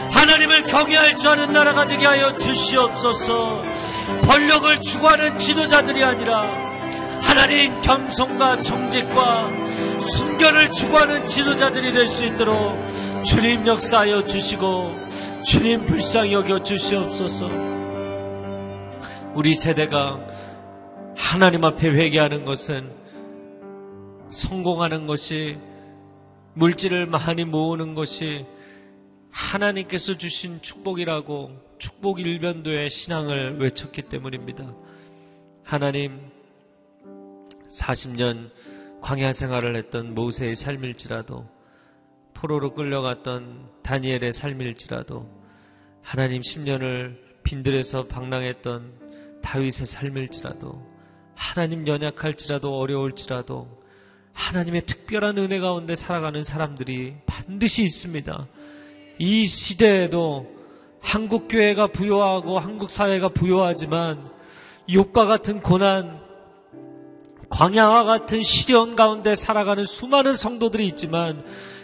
하나님을 0.09 0.63
경외할 0.63 1.17
줄 1.17 1.29
아는 1.29 1.53
나라가 1.53 1.85
되게 1.85 2.05
하여 2.05 2.35
주시옵소서. 2.35 3.61
권력을 4.27 4.81
추구하는 4.81 5.37
지도자들이 5.37 6.03
아니라 6.03 6.41
하나님 7.21 7.79
겸손과 7.81 8.61
정직과 8.61 9.49
순결을 10.01 10.71
추구하는 10.71 11.27
지도자들이 11.27 11.91
될 11.91 12.07
수 12.07 12.25
있도록 12.25 12.75
주님 13.23 13.67
역사하여 13.67 14.25
주시고 14.25 14.95
주님 15.45 15.85
불쌍히 15.85 16.33
여겨 16.33 16.63
주시옵소서. 16.63 17.49
우리 19.35 19.53
세대가 19.53 20.19
하나님 21.15 21.63
앞에 21.63 21.87
회개하는 21.87 22.45
것은 22.45 22.89
성공하는 24.31 25.05
것이 25.05 25.59
물질을 26.53 27.05
많이 27.05 27.45
모으는 27.45 27.95
것이 27.95 28.45
하나님께서 29.31 30.17
주신 30.17 30.61
축복이라고 30.61 31.51
축복 31.79 32.19
일변도의 32.19 32.89
신앙을 32.89 33.59
외쳤기 33.59 34.03
때문입니다. 34.03 34.73
하나님 35.63 36.19
40년 37.69 38.51
광야 39.01 39.31
생활을 39.31 39.75
했던 39.75 40.13
모세의 40.13 40.55
삶일지라도 40.55 41.47
포로로 42.33 42.73
끌려갔던 42.73 43.69
다니엘의 43.83 44.33
삶일지라도 44.33 45.29
하나님 46.01 46.41
10년을 46.41 47.17
빈들에서 47.43 48.07
방랑했던 48.07 49.39
다윗의 49.41 49.85
삶일지라도 49.85 50.85
하나님 51.33 51.87
연약할지라도 51.87 52.77
어려울지라도 52.77 53.80
하나님의 54.33 54.85
특별한 54.85 55.37
은혜 55.37 55.59
가운데 55.59 55.95
살아가는 55.95 56.43
사람들이 56.43 57.15
반드시 57.25 57.83
있습니다. 57.83 58.47
이 59.19 59.45
시대에도 59.45 60.47
한국 60.99 61.47
교회가 61.47 61.87
부요하고 61.87 62.59
한국 62.59 62.89
사회가 62.89 63.29
부요하지만 63.29 64.29
욕과 64.91 65.25
같은 65.25 65.61
고난, 65.61 66.19
광야와 67.49 68.03
같은 68.03 68.41
시련 68.41 68.95
가운데 68.95 69.35
살아가는 69.35 69.83
수많은 69.85 70.35
성도들이 70.35 70.87
있지만 70.87 71.43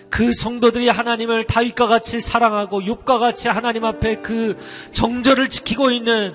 그 0.10 0.32
성도들이 0.32 0.88
하나님을 0.88 1.46
다윗과 1.46 1.88
같이 1.88 2.22
사랑하고 2.22 2.82
욥과 2.82 3.20
같이 3.20 3.50
하나님 3.50 3.84
앞에 3.84 4.22
그 4.22 4.58
정절을 4.94 5.50
지키고 5.50 5.92
있는 5.92 6.34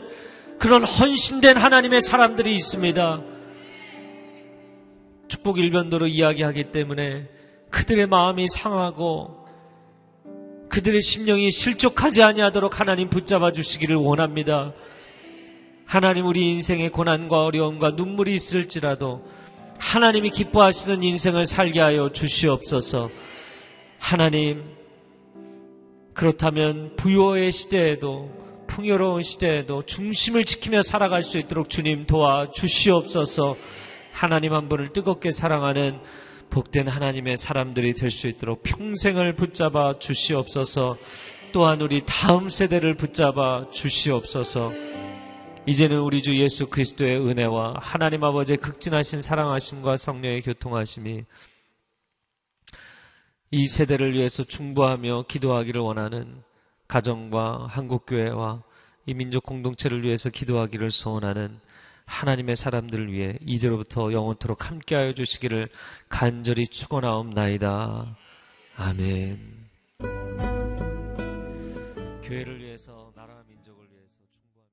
그런 0.59 0.85
헌신된 0.85 1.57
하나님의 1.57 2.03
사람들이 2.03 2.55
있습니다. 2.55 3.23
축복 5.33 5.59
일변도로 5.59 6.09
이야기하기 6.09 6.73
때문에 6.73 7.27
그들의 7.71 8.07
마음이 8.07 8.47
상하고 8.49 9.47
그들의 10.69 11.01
심령이 11.01 11.51
실족하지 11.51 12.23
아니하도록 12.23 12.79
하나님 12.79 13.09
붙잡아 13.09 13.53
주시기를 13.53 13.97
원합니다. 13.97 14.75
하나님 15.87 16.27
우리 16.27 16.51
인생의 16.51 16.91
고난과 16.91 17.47
어려움과 17.47 17.93
눈물이 17.93 18.35
있을지라도 18.35 19.27
하나님이 19.79 20.29
기뻐하시는 20.29 21.03
인생을 21.03 21.47
살게 21.47 21.81
하여 21.81 22.13
주시옵소서. 22.13 23.09
하나님, 23.99 24.63
그렇다면 26.13 26.95
부요의 26.97 27.53
시대에도 27.53 28.31
풍요로운 28.67 29.23
시대에도 29.23 29.83
중심을 29.87 30.45
지키며 30.45 30.83
살아갈 30.83 31.23
수 31.23 31.39
있도록 31.39 31.71
주님 31.71 32.07
도와 32.07 32.51
주시옵소서. 32.51 33.57
하나님 34.13 34.53
한 34.55 34.69
분을 34.69 34.93
뜨겁게 34.93 35.31
사랑하는 35.31 36.01
복된 36.51 36.87
하나님의 36.87 37.37
사람들이 37.37 37.95
될 37.95 38.11
수 38.11 38.29
있도록 38.29 38.63
평생을 38.63 39.35
붙잡아 39.35 39.99
주시옵소서. 39.99 40.99
또한 41.53 41.81
우리 41.81 42.03
다음 42.07 42.49
세대를 42.49 42.95
붙잡아 42.97 43.71
주시옵소서. 43.71 44.73
이제는 45.67 46.01
우리 46.01 46.23
주 46.23 46.37
예수 46.37 46.67
그리스도의 46.67 47.17
은혜와 47.17 47.77
하나님 47.81 48.25
아버지의 48.25 48.59
극진하신 48.59 49.23
사랑하심과 49.23 49.97
성령의 49.97 50.43
교통하심이 50.43 51.25
이 53.53 53.67
세대를 53.67 54.15
위해서 54.15 54.45
충보하며 54.45 55.27
기도하기를 55.29 55.81
원하는 55.81 56.43
가정과 56.89 57.67
한국교회와 57.71 58.63
이 59.07 59.15
민족 59.15 59.45
공동체를 59.45 60.03
위해서 60.05 60.31
기도하기를 60.31 60.91
소원하는 60.91 61.61
하나님의 62.07 62.57
사람들을 62.57 63.13
위해 63.13 63.39
이제로부터 63.41 64.13
영원토록 64.13 64.69
함께하여 64.71 65.15
주시기를 65.15 65.69
간절히 66.09 66.67
축원하옵나이다. 66.67 68.17
아멘. 68.77 69.63
교회를 72.23 72.61
위해서 72.61 73.13
나라와 73.15 73.43
민족을 73.49 73.87
위해서 73.93 74.17
충고하며 74.31 74.69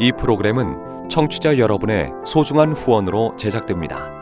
이 0.00 0.12
프로그램은 0.12 1.08
청취자 1.08 1.58
여러분의 1.58 2.10
소중한 2.24 2.72
후원으로 2.72 3.36
제작됩니다. 3.36 4.21